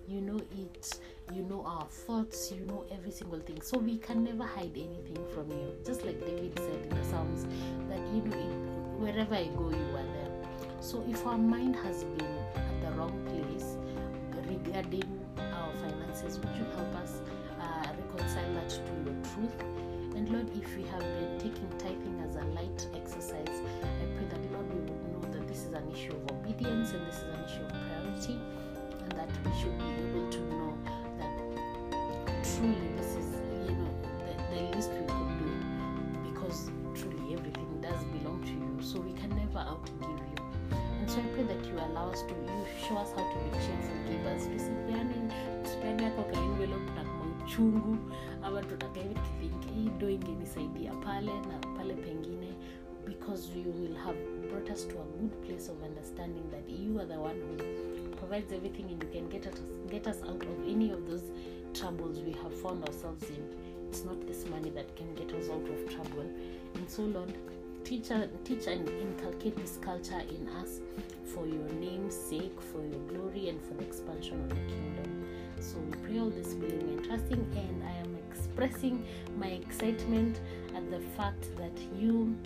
You 0.06 0.20
know 0.20 0.40
it. 0.56 0.98
You 1.34 1.42
know 1.42 1.64
our 1.66 1.86
thoughts. 1.86 2.52
You 2.52 2.64
know 2.66 2.84
every 2.90 3.10
single 3.10 3.40
thing. 3.40 3.60
So 3.62 3.78
we 3.78 3.98
can 3.98 4.24
never 4.24 4.44
hide 4.44 4.76
anything 4.76 5.18
from 5.34 5.50
you. 5.50 5.74
Just 5.84 6.04
like 6.04 6.20
David 6.20 6.58
said 6.58 6.86
in 6.90 6.98
the 6.98 7.04
Psalms, 7.04 7.44
that 7.88 8.00
you 8.14 8.22
know, 8.22 8.36
it, 8.36 9.00
wherever 9.00 9.34
I 9.34 9.46
go, 9.56 9.70
you 9.70 9.96
are 9.96 10.06
there. 10.14 10.27
So 10.80 11.04
if 11.08 11.26
our 11.26 11.36
mind 11.36 11.74
has 11.76 12.04
been 12.04 12.38
at 12.54 12.80
the 12.80 12.90
wrong 12.92 13.12
place 13.26 13.76
regarding 14.46 15.20
our 15.52 15.72
finances, 15.74 16.38
would 16.38 16.56
you 16.56 16.64
help 16.76 16.94
us 16.96 17.20
uh, 17.60 17.88
reconcile 18.00 18.54
that 18.54 18.68
to 18.70 18.78
your 19.04 19.16
truth? 19.34 19.60
And 20.16 20.28
Lord, 20.30 20.48
if 20.56 20.76
we 20.76 20.84
have 20.84 21.00
been 21.00 21.38
taking 21.38 21.68
tithing 21.78 22.20
as 22.24 22.36
a 22.36 22.44
light 22.54 22.86
exercise, 22.94 23.60
I 23.82 24.06
pray 24.16 24.26
that 24.30 24.52
Lord 24.52 24.72
we 24.72 24.80
would 24.80 25.12
know 25.12 25.32
that 25.32 25.48
this 25.48 25.64
is 25.66 25.72
an 25.72 25.90
issue 25.92 26.12
of 26.12 26.30
obedience 26.30 26.92
and 26.92 27.06
this 27.06 27.16
is 27.16 27.34
an 27.34 27.44
issue 27.44 27.64
of 27.64 27.70
priority, 27.70 28.38
and 29.02 29.12
that 29.12 29.28
we 29.44 29.60
should 29.60 29.76
be 29.78 29.84
able 29.84 30.30
to 30.30 30.40
know 30.48 30.78
us 42.18 42.24
to, 42.26 42.34
you 42.34 42.66
show 42.88 42.96
us 42.96 43.10
how 43.14 43.22
to 43.22 43.38
be 43.44 43.50
cheerful 43.50 43.98
givers. 44.06 44.46
Tusipeane, 44.46 45.30
tusipeane 45.62 46.02
yako 46.02 46.22
ka 46.22 46.40
envelope 46.40 46.90
na 46.94 47.04
mauchungu 47.04 47.96
ama 48.42 48.62
tukithink 48.62 49.16
hii 49.74 49.90
do 49.98 50.10
ingenisaidia 50.10 50.92
pale 50.92 51.32
na 51.32 51.58
pale 51.76 51.94
pengine 51.94 52.54
because 53.06 53.50
you 53.56 53.72
will 53.72 53.94
have 53.96 54.18
brought 54.50 54.70
us 54.70 54.88
to 54.88 54.94
a 54.94 55.04
good 55.20 55.46
place 55.46 55.72
of 55.72 55.82
understanding 55.82 56.50
that 56.50 56.68
you 56.68 57.00
are 57.00 57.06
the 57.06 57.18
one 57.18 57.40
who 57.40 57.56
provides 58.16 58.52
everything 58.52 58.84
and 58.90 59.02
you 59.02 59.10
can 59.10 59.28
get 59.28 59.46
us 59.46 59.62
get 59.90 60.06
us 60.06 60.22
out 60.22 60.42
of 60.42 60.68
any 60.68 60.90
of 60.92 61.06
those 61.10 61.30
troubles 61.72 62.18
we 62.20 62.32
have 62.32 62.54
found 62.62 62.84
ourselves 62.84 63.30
in. 63.30 63.44
It's 63.88 64.04
not 64.04 64.26
this 64.26 64.46
money 64.46 64.70
that 64.70 64.96
can 64.96 65.14
get 65.14 65.32
us 65.34 65.48
out 65.50 65.68
of 65.68 65.94
trouble. 65.94 66.26
And 66.74 66.90
so 66.90 67.02
lord 67.02 67.32
teach, 67.88 68.10
teach 68.44 68.66
and 68.66 68.86
inculcate 69.00 69.56
this 69.56 69.78
culture 69.80 70.20
in 70.28 70.46
us 70.60 70.80
for 71.24 71.46
your 71.46 71.66
name's 71.80 72.14
sake 72.14 72.60
for 72.60 72.84
your 72.84 73.00
glory 73.08 73.48
and 73.48 73.58
for 73.62 73.72
the 73.74 73.84
expansion 73.84 74.38
of 74.42 74.50
the 74.50 74.56
kingdom. 74.56 75.26
So 75.58 75.78
we 75.78 75.92
pray 76.06 76.18
all 76.18 76.28
this 76.28 76.52
believing 76.52 76.98
and 76.98 77.04
trusting 77.04 77.50
and 77.56 77.82
i 77.82 77.92
am 77.92 78.18
expressing 78.30 79.06
my 79.38 79.46
excitement 79.46 80.40
at 80.76 80.90
the 80.90 81.00
fact 81.16 81.56
that 81.56 81.72
you 81.98 82.36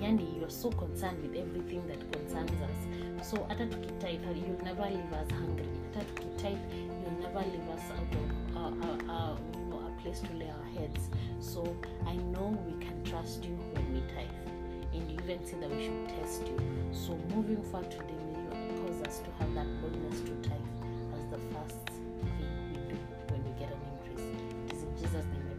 yani 0.00 0.26
you're 0.40 0.48
so 0.48 0.70
concerned 0.70 1.20
with 1.22 1.36
everything 1.36 1.86
that 1.88 2.00
concerns 2.12 2.58
us. 2.62 3.28
So 3.30 3.44
hata 3.50 3.66
tukitithe 3.66 4.24
you'll 4.40 4.64
never 4.64 4.88
leave 4.88 5.12
us 5.12 5.30
hungry. 5.32 5.68
Hata 5.92 6.06
tukitithe 6.14 6.58
you'll 6.72 7.20
never 7.20 7.44
leave 7.52 7.68
us 7.76 7.84
out 7.98 8.12
of 8.22 8.26
uh, 8.56 8.86
uh, 8.86 9.12
uh, 9.12 9.88
a 9.88 10.02
place 10.02 10.20
to 10.20 10.32
lay 10.32 10.48
our 10.48 10.68
heads. 10.80 11.10
So 11.40 11.76
i 12.06 12.16
know 12.16 12.56
we 12.66 12.84
can 12.86 13.04
trust 13.04 13.44
you 13.44 13.56
when 13.74 13.92
we 13.92 14.00
tithe 14.14 14.45
even 15.30 15.44
say 15.44 15.56
that 15.58 15.70
we 15.70 15.84
should 15.84 16.08
test 16.08 16.46
you. 16.46 16.56
So 16.92 17.18
moving 17.34 17.62
forward 17.64 17.90
today 17.90 18.14
may 18.32 18.38
you 18.38 18.82
cause 18.82 19.02
us 19.02 19.18
to 19.18 19.30
have 19.38 19.52
that 19.54 19.66
boldness 19.80 20.20
to 20.20 20.48
tithe 20.48 20.60
as 21.14 21.26
the 21.30 21.38
first 21.52 21.76
thing 21.86 22.70
we 22.70 22.76
do 22.88 22.98
when 23.30 23.44
we 23.44 23.50
get 23.58 23.72
an 23.72 23.80
increase. 23.90 24.24
It 24.66 24.72
is 24.72 24.82
in 24.84 24.96
jesus 24.96 25.24
name 25.32 25.42
i 25.50 25.54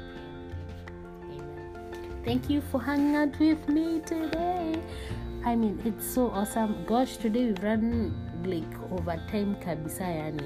pray 1.25 1.35
amen. 1.35 2.21
Thank 2.23 2.49
you 2.49 2.61
for 2.61 2.81
hanging 2.81 3.15
out 3.15 3.37
with 3.39 3.67
me 3.67 3.99
today. 4.05 4.81
I 5.43 5.55
mean 5.55 5.81
it's 5.83 6.07
so 6.07 6.29
awesome. 6.29 6.85
Gosh 6.85 7.17
today 7.17 7.47
we've 7.47 7.63
run 7.63 8.15
like 8.45 8.91
over 8.91 9.21
time 9.29 9.55
kabisa 9.55 10.39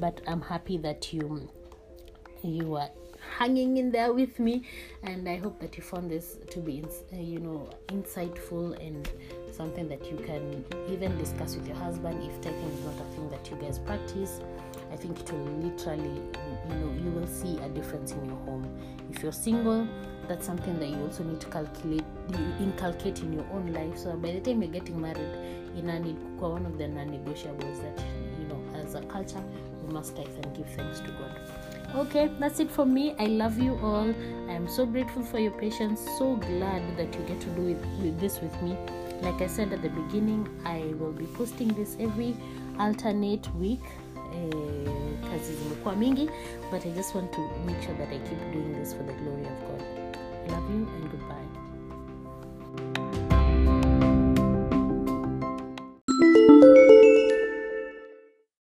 but 0.00 0.22
i'm 0.26 0.40
happy 0.40 0.78
that 0.78 1.12
you 1.12 1.46
you 2.42 2.76
are 2.76 2.88
hanging 3.38 3.76
in 3.76 3.90
there 3.90 4.12
with 4.12 4.38
me. 4.38 4.64
And 5.02 5.28
i 5.28 5.36
hope 5.36 5.60
that 5.60 5.76
you 5.76 5.82
found 5.82 6.10
this 6.10 6.36
to 6.50 6.60
be 6.60 6.82
uh, 6.84 7.16
you 7.16 7.38
know 7.38 7.68
insightful 7.88 8.74
and 8.84 9.08
something 9.50 9.88
that 9.88 10.10
you 10.10 10.16
can 10.18 10.64
even 10.88 11.16
discuss 11.18 11.56
with 11.56 11.66
your 11.66 11.76
husband 11.76 12.22
if 12.22 12.40
tithing 12.40 12.70
is 12.78 12.84
not 12.84 12.94
a 12.94 13.04
thing 13.14 13.28
that 13.30 13.50
you 13.50 13.56
guys 13.56 13.78
practice. 13.78 14.40
I 14.92 14.96
think 14.96 15.18
it 15.20 15.32
will 15.32 15.44
literally 15.68 16.20
you 16.68 16.74
know 16.74 16.92
you 17.02 17.10
will 17.10 17.26
see 17.26 17.58
a 17.58 17.68
difference 17.68 18.12
in 18.12 18.24
your 18.24 18.36
home. 18.38 18.68
If 19.10 19.22
you're 19.22 19.32
single 19.32 19.86
that's 20.28 20.46
something 20.46 20.78
that 20.78 20.88
you 20.88 21.00
also 21.02 21.24
need 21.24 21.40
to 21.40 21.48
calculate 21.48 22.04
inculcate 22.60 23.20
in 23.20 23.32
your 23.32 23.46
own 23.52 23.72
life. 23.72 23.98
So 23.98 24.12
by 24.16 24.32
the 24.32 24.40
time 24.40 24.62
you're 24.62 24.72
getting 24.72 25.00
married 25.00 25.62
ina 25.76 25.98
need 25.98 26.16
one 26.38 26.66
of 26.66 26.78
the 26.78 26.86
non-negotiables 26.88 27.80
that 27.82 28.04
you 28.38 28.46
know 28.46 28.60
as 28.74 28.94
a 28.94 29.02
culture 29.02 29.42
we 29.82 29.92
must 29.92 30.16
tithe 30.16 30.26
and 30.42 30.56
give 30.56 30.68
thanks 30.70 31.00
to 31.00 31.08
god 31.12 31.40
okay 31.94 32.30
that's 32.38 32.60
it 32.60 32.70
for 32.70 32.84
me. 32.86 33.14
I 33.18 33.26
love 33.26 33.58
you 33.58 33.78
all. 33.82 34.14
I 34.48 34.52
am 34.52 34.68
so 34.68 34.86
grateful 34.86 35.22
for 35.22 35.38
your 35.38 35.52
patience. 35.52 36.00
So 36.18 36.36
glad 36.36 36.96
that 36.96 37.14
you 37.14 37.20
get 37.26 37.40
to 37.40 37.50
do 37.50 37.68
it 37.68 37.78
with 38.02 38.18
this 38.20 38.40
with 38.40 38.54
me. 38.62 38.76
Like 39.22 39.40
i 39.40 39.46
said 39.46 39.72
at 39.72 39.82
the 39.82 39.88
beginning 39.88 40.48
i 40.64 40.80
will 40.98 41.12
be 41.12 41.26
posting 41.26 41.68
this 41.68 41.96
every 42.00 42.36
alternate 42.78 43.48
week. 43.54 43.84
Eh, 44.32 44.88
kazi 45.28 45.52
mingi 45.98 46.30
but 46.70 46.86
i 46.86 46.90
just 46.90 47.14
want 47.14 47.32
to 47.32 47.40
make 47.66 47.80
sure 47.82 47.94
that 47.98 48.08
i 48.08 48.18
keep 48.28 48.40
doing 48.52 48.72
this 48.72 48.94
for 48.94 49.02
the 49.02 49.12
glory 49.12 49.44
of 49.44 49.60
god. 49.68 49.82
Love 50.48 50.70
you 50.70 50.88
and 50.96 51.10
goodbye 51.10 51.41